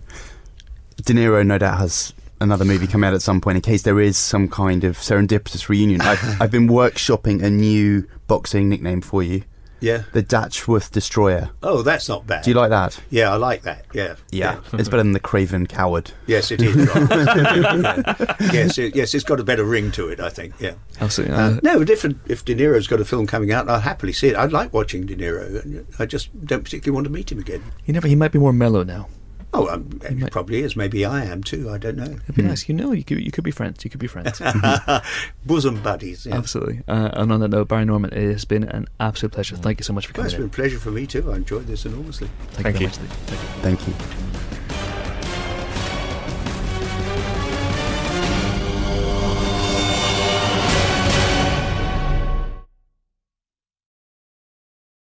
[0.97, 3.99] De Niro no doubt has another movie coming out at some point in case there
[3.99, 6.01] is some kind of serendipitous reunion.
[6.11, 9.43] I've, I've been workshopping a new boxing nickname for you,
[9.79, 10.03] Yeah.
[10.13, 11.49] the Datchworth Destroyer.
[11.61, 12.43] Oh, that's not bad.
[12.43, 12.99] Do you like that?
[13.09, 13.85] Yeah, I like that.
[13.93, 14.15] Yeah.
[14.31, 16.11] Yeah, it's better than the Craven Coward.
[16.27, 16.75] Yes, it is.
[16.85, 18.25] Yeah.
[18.51, 20.19] yes, it, yes, it's got a better ring to it.
[20.19, 20.53] I think.
[20.59, 20.73] Yeah.
[20.99, 21.35] Absolutely.
[21.35, 22.17] Uh, no, different.
[22.27, 24.35] If De Niro's got a film coming out, I'll happily see it.
[24.35, 25.85] I like watching De Niro.
[25.99, 27.63] I just don't particularly want to meet him again.
[27.83, 28.07] he never.
[28.07, 29.07] He might be more mellow now.
[29.53, 30.75] Oh, um, he might- probably is.
[30.77, 31.69] Maybe I am too.
[31.69, 32.03] I don't know.
[32.23, 32.69] It'd be nice.
[32.69, 33.83] You know, you could you could be friends.
[33.83, 34.41] You could be friends.
[35.45, 36.25] Bosom buddies.
[36.25, 36.37] Yeah.
[36.37, 36.81] Absolutely.
[36.87, 39.57] Uh, and on that note, Barry Norman, it has been an absolute pleasure.
[39.57, 40.49] Thank you so much for Well, coming it's been in.
[40.49, 41.31] a pleasure for me too.
[41.31, 42.29] I enjoyed this enormously.
[42.51, 42.93] Thank, Thank you you.
[42.93, 43.17] very much.
[43.27, 43.93] Thank you.
[43.93, 44.50] Thank you.